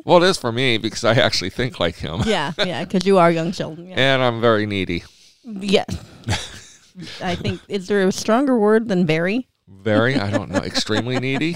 well, 0.06 0.24
it 0.24 0.30
is 0.30 0.38
for 0.38 0.52
me 0.52 0.78
because 0.78 1.04
I 1.04 1.16
actually 1.16 1.50
think 1.50 1.80
like 1.80 1.98
him, 1.98 2.22
yeah, 2.26 2.54
yeah, 2.58 2.86
because 2.86 3.06
you 3.06 3.18
are 3.18 3.30
young 3.30 3.52
Sheldon. 3.52 3.88
Yeah. 3.88 3.96
and 3.98 4.24
I'm 4.24 4.40
very 4.40 4.66
needy. 4.66 5.04
yeah. 5.44 5.86
I 7.22 7.36
think, 7.36 7.62
is 7.68 7.88
there 7.88 8.08
a 8.08 8.12
stronger 8.12 8.58
word 8.58 8.88
than 8.88 9.06
very? 9.06 9.48
Very, 9.72 10.16
I 10.16 10.30
don't 10.30 10.52
know, 10.52 10.60
extremely 10.60 11.20
needy. 11.20 11.56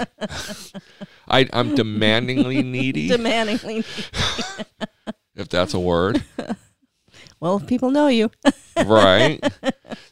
I, 1.28 1.48
I'm 1.52 1.76
demandingly 1.76 2.64
needy, 2.64 3.10
Demandingly. 3.10 3.76
Needy. 3.76 3.86
if 5.36 5.50
that's 5.50 5.74
a 5.74 5.80
word. 5.80 6.24
Well, 7.40 7.58
if 7.58 7.68
people 7.68 7.92
know 7.92 8.08
you. 8.08 8.32
right. 8.86 9.40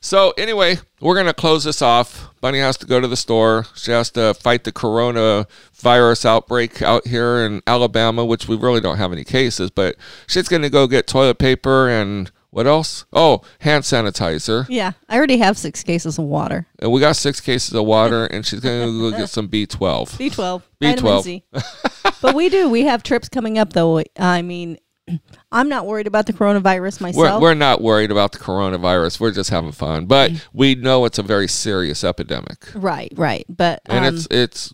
So 0.02 0.34
anyway, 0.38 0.78
we're 1.00 1.16
gonna 1.16 1.34
close 1.34 1.63
this 1.63 1.82
off. 1.82 2.30
Bunny 2.42 2.60
has 2.60 2.78
to 2.78 2.86
go 2.86 3.00
to 3.00 3.08
the 3.08 3.16
store. 3.16 3.66
She 3.76 3.92
has 3.92 4.12
to 4.12 4.34
fight 4.34 4.66
the 4.66 4.72
coronavirus 4.72 6.26
outbreak 6.26 6.82
out 6.82 7.08
here 7.08 7.38
in 7.46 7.62
Alabama, 7.66 8.26
which 8.26 8.48
we 8.48 8.56
really 8.56 8.82
don't 8.82 8.98
have 8.98 9.13
any 9.13 9.24
cases, 9.24 9.72
but 9.72 9.96
she's 10.28 10.48
gonna 10.48 10.70
go 10.70 10.86
get 10.88 11.08
toilet 11.08 11.39
paper 11.39 11.89
and 11.89 12.32
what 12.54 12.68
else? 12.68 13.06
Oh, 13.12 13.42
hand 13.62 13.84
sanitizer. 13.84 14.68
yeah, 14.70 14.92
I 15.10 15.18
already 15.18 15.38
have 15.38 15.58
six 15.58 15.82
cases 15.82 16.20
of 16.20 16.26
water. 16.26 16.68
And 16.78 16.92
we 16.92 17.02
got 17.02 17.16
six 17.16 17.42
cases 17.42 17.74
of 17.74 17.84
water, 17.84 18.26
and 18.32 18.46
she's 18.46 18.60
gonna 18.60 18.86
go 18.86 19.10
get 19.10 19.30
some 19.30 19.50
B12. 19.50 19.68
B12. 19.80 20.18
B12. 20.20 20.62
Vitamin 20.80 21.24
C. 21.24 21.44
but 22.22 22.36
we 22.36 22.50
do. 22.50 22.70
We 22.70 22.84
have 22.84 23.02
trips 23.02 23.28
coming 23.28 23.58
up, 23.58 23.74
though. 23.74 24.04
I 24.20 24.44
mean, 24.44 24.78
I'm 25.52 25.68
not 25.68 25.88
worried 25.88 26.06
about 26.06 26.28
the 26.28 26.34
coronavirus 26.34 27.02
We're, 27.02 27.08
myself. 27.08 27.42
we're 27.42 27.56
not 27.56 27.82
worried 27.82 28.12
about 28.12 28.34
the 28.34 28.38
coronavirus. 28.38 29.20
We're 29.20 29.32
just 29.32 29.50
having 29.50 29.72
fun, 29.72 30.06
but 30.06 30.32
we 30.54 30.76
know 30.76 31.06
it's 31.06 31.18
a 31.18 31.24
very 31.24 31.48
serious 31.48 32.04
epidemic. 32.04 32.68
right, 32.76 33.12
right. 33.16 33.46
But 33.50 33.82
and 33.88 34.06
um, 34.06 34.13
it's 34.13 34.28
it's 34.30 34.74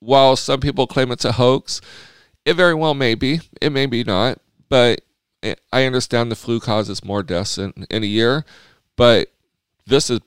while 0.00 0.36
some 0.36 0.60
people 0.60 0.86
claim 0.86 1.12
it's 1.12 1.26
a 1.26 1.32
hoax, 1.32 1.82
it 2.46 2.54
very 2.54 2.74
well 2.74 2.94
may 2.94 3.14
be. 3.14 3.42
It 3.60 3.72
may 3.72 3.84
be 3.84 4.04
not, 4.04 4.38
but 4.70 5.02
I- 5.72 5.84
understand 5.84 6.30
the 6.30 6.36
flu 6.36 6.60
causes 6.60 7.04
more 7.04 7.22
deaths 7.22 7.58
in, 7.58 7.72
in 7.90 8.02
a 8.02 8.06
year, 8.06 8.44
but 8.96 9.28
this 9.86 10.08
is 10.10 10.20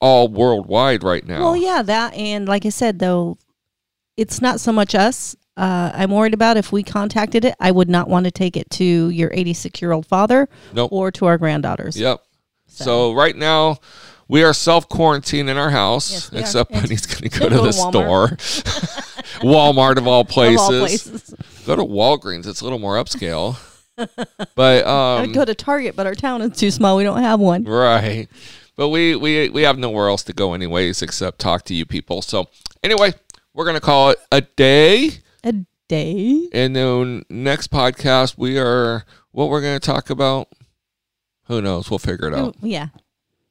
all 0.00 0.28
worldwide 0.28 1.02
right 1.02 1.26
now. 1.26 1.40
well, 1.40 1.56
yeah, 1.56 1.82
that 1.82 2.14
and 2.14 2.46
like 2.48 2.64
I 2.66 2.70
said, 2.70 2.98
though, 2.98 3.38
it's 4.16 4.40
not 4.40 4.60
so 4.60 4.72
much 4.72 4.94
us. 4.94 5.36
Uh, 5.56 5.90
I'm 5.94 6.10
worried 6.10 6.32
about 6.34 6.56
if 6.56 6.72
we 6.72 6.82
contacted 6.82 7.44
it. 7.44 7.54
I 7.60 7.70
would 7.70 7.88
not 7.88 8.08
want 8.08 8.24
to 8.24 8.30
take 8.30 8.56
it 8.56 8.70
to 8.72 8.84
your 9.10 9.30
86 9.32 9.82
year 9.82 9.92
old 9.92 10.06
father 10.06 10.48
Nope. 10.72 10.90
or 10.92 11.10
to 11.12 11.26
our 11.26 11.36
granddaughters. 11.38 11.96
Yep. 11.98 12.22
So- 12.66 12.84
So, 12.84 13.12
right 13.12 13.36
now 13.36 13.78
we 14.28 14.42
are 14.42 14.54
self 14.54 14.88
quarantined 14.88 15.50
in 15.50 15.56
our 15.58 15.70
house, 15.70 16.12
Yes, 16.12 16.30
we 16.32 16.38
are. 16.38 16.40
except 16.42 16.70
And- 16.72 16.82
Bunny's 16.82 17.04
going 17.06 17.28
to 17.30 17.38
go 17.40 17.48
to 17.50 17.54
the 17.56 17.70
Walmart. 17.70 18.40
store, 18.40 18.90
Walmart 19.42 19.96
of 19.98 20.06
all 20.06 20.24
places. 20.24 20.60
Of 20.68 20.74
all 20.74 20.80
places. 20.80 21.34
Go 21.66 21.76
to 21.76 21.82
Walgreens; 21.84 22.46
it's 22.46 22.60
a 22.60 22.64
little 22.64 22.78
more 22.78 22.94
upscale. 22.96 23.56
But 24.54 24.86
um, 24.86 25.22
would 25.22 25.34
go 25.34 25.44
to 25.44 25.54
Target, 25.54 25.96
but 25.96 26.06
our 26.06 26.14
town 26.14 26.42
is 26.42 26.58
too 26.58 26.70
small. 26.70 26.96
We 26.96 27.04
don't 27.04 27.22
have 27.22 27.40
one. 27.40 27.64
Right. 27.64 28.28
But 28.76 28.88
we, 28.88 29.14
we 29.14 29.50
we 29.50 29.62
have 29.62 29.78
nowhere 29.78 30.08
else 30.08 30.22
to 30.24 30.32
go 30.32 30.54
anyways 30.54 31.02
except 31.02 31.38
talk 31.38 31.64
to 31.66 31.74
you 31.74 31.84
people. 31.84 32.22
So 32.22 32.48
anyway, 32.82 33.12
we're 33.52 33.66
gonna 33.66 33.80
call 33.80 34.10
it 34.10 34.18
a 34.32 34.40
day. 34.40 35.10
A 35.44 35.54
day. 35.88 36.48
And 36.52 36.74
then 36.74 37.24
next 37.28 37.70
podcast 37.70 38.38
we 38.38 38.58
are 38.58 39.04
what 39.32 39.50
we're 39.50 39.60
gonna 39.60 39.80
talk 39.80 40.08
about. 40.08 40.48
Who 41.44 41.60
knows? 41.60 41.90
We'll 41.90 41.98
figure 41.98 42.28
it 42.28 42.34
out. 42.34 42.56
Yeah. 42.62 42.86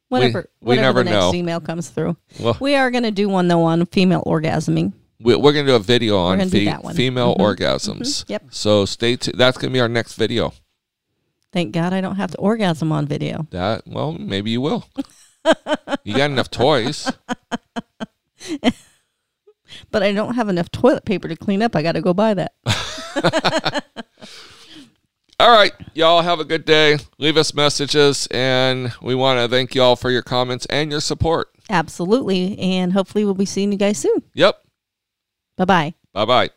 Whatever. 0.10 0.50
we 0.60 0.68
whatever 0.70 0.82
never 0.82 1.04
the 1.04 1.10
next 1.12 1.26
know. 1.26 1.34
email 1.36 1.60
comes 1.60 1.90
through. 1.90 2.18
Well, 2.40 2.58
We 2.60 2.76
are 2.76 2.90
going 2.92 3.04
to 3.04 3.12
do 3.12 3.30
one 3.30 3.48
though 3.48 3.64
on 3.64 3.86
female 3.86 4.24
orgasming. 4.26 4.94
We, 5.22 5.36
we're 5.36 5.54
gonna 5.54 5.68
do 5.68 5.76
a 5.76 5.80
video 5.80 6.18
on 6.18 6.40
fe- 6.50 6.74
female 6.94 7.36
Mhm. 7.36 7.40
orgasms. 7.58 8.26
Yep. 8.28 8.44
So 8.52 8.86
stay 8.86 9.16
tuned. 9.16 9.38
That's 9.38 9.58
gonna 9.58 9.74
be 9.74 9.80
our 9.80 9.90
next 9.90 10.14
video. 10.16 10.54
Thank 11.52 11.72
God 11.74 11.94
I 11.94 12.02
don't 12.02 12.16
have 12.18 12.32
to 12.32 12.38
orgasm 12.38 12.92
on 12.92 13.08
video. 13.08 13.48
That 13.52 13.84
well, 13.88 14.14
maybe 14.14 14.52
you 14.52 14.62
will. 14.62 14.86
you 16.04 16.16
got 16.16 16.30
enough 16.32 16.50
toys. 16.52 17.12
But 19.92 20.04
I 20.04 20.12
don't 20.14 20.36
have 20.36 20.50
enough 20.50 20.72
toilet 20.72 21.06
paper 21.06 21.28
to 21.28 21.36
clean 21.36 21.62
up. 21.62 21.76
I 21.76 21.82
got 21.84 21.92
to 21.94 22.02
go 22.02 22.14
buy 22.14 22.34
that. 22.34 22.54
All 25.40 25.50
right, 25.52 25.72
y'all 25.94 26.22
have 26.22 26.40
a 26.40 26.46
good 26.46 26.66
day. 26.66 26.98
Leave 27.18 27.38
us 27.38 27.54
messages, 27.54 28.28
and 28.30 28.92
we 29.02 29.16
want 29.16 29.40
to 29.40 29.48
thank 29.48 29.74
y'all 29.74 29.96
for 29.96 30.12
your 30.12 30.22
comments 30.22 30.66
and 30.68 30.92
your 30.92 31.00
support. 31.00 31.50
Absolutely. 31.70 32.58
And 32.60 32.92
hopefully 32.94 33.24
we'll 33.26 33.36
be 33.36 33.46
seeing 33.46 33.72
you 33.72 33.78
guys 33.78 33.98
soon. 34.00 34.22
Yep. 34.34 34.60
Bye 35.60 35.66
bye. 35.66 35.94
Bye 36.14 36.26
bye. 36.26 36.50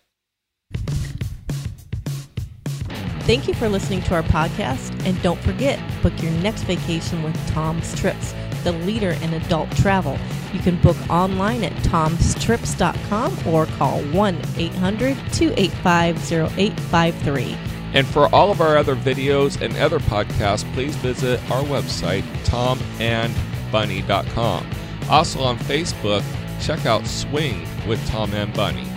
Thank 3.24 3.46
you 3.46 3.54
for 3.54 3.68
listening 3.68 4.02
to 4.02 4.14
our 4.14 4.22
podcast. 4.22 4.90
And 5.06 5.20
don't 5.22 5.40
forget, 5.40 5.78
book 6.02 6.22
your 6.22 6.32
next 6.32 6.62
vacation 6.62 7.22
with 7.22 7.36
Tom's 7.48 7.94
Trips, 7.94 8.34
the 8.64 8.72
leader 8.72 9.10
in 9.10 9.34
adult 9.34 9.70
travel. 9.76 10.18
You 10.52 10.60
can 10.60 10.80
book 10.82 10.96
online 11.08 11.64
at 11.64 11.72
tomstrips.com 11.84 13.46
or 13.46 13.66
call 13.66 14.02
1 14.02 14.42
800 14.56 15.16
285 15.32 16.32
0853. 16.32 17.56
And 17.94 18.06
for 18.06 18.34
all 18.34 18.50
of 18.50 18.60
our 18.60 18.76
other 18.76 18.96
videos 18.96 19.60
and 19.60 19.76
other 19.76 19.98
podcasts, 19.98 20.70
please 20.74 20.96
visit 20.96 21.38
our 21.50 21.62
website, 21.64 22.22
tomandbunny.com. 22.44 24.66
Also 25.10 25.40
on 25.40 25.58
Facebook, 25.58 26.24
check 26.60 26.86
out 26.86 27.06
Swing 27.06 27.66
with 27.86 28.04
Tom 28.08 28.32
and 28.34 28.52
Bunny. 28.54 28.91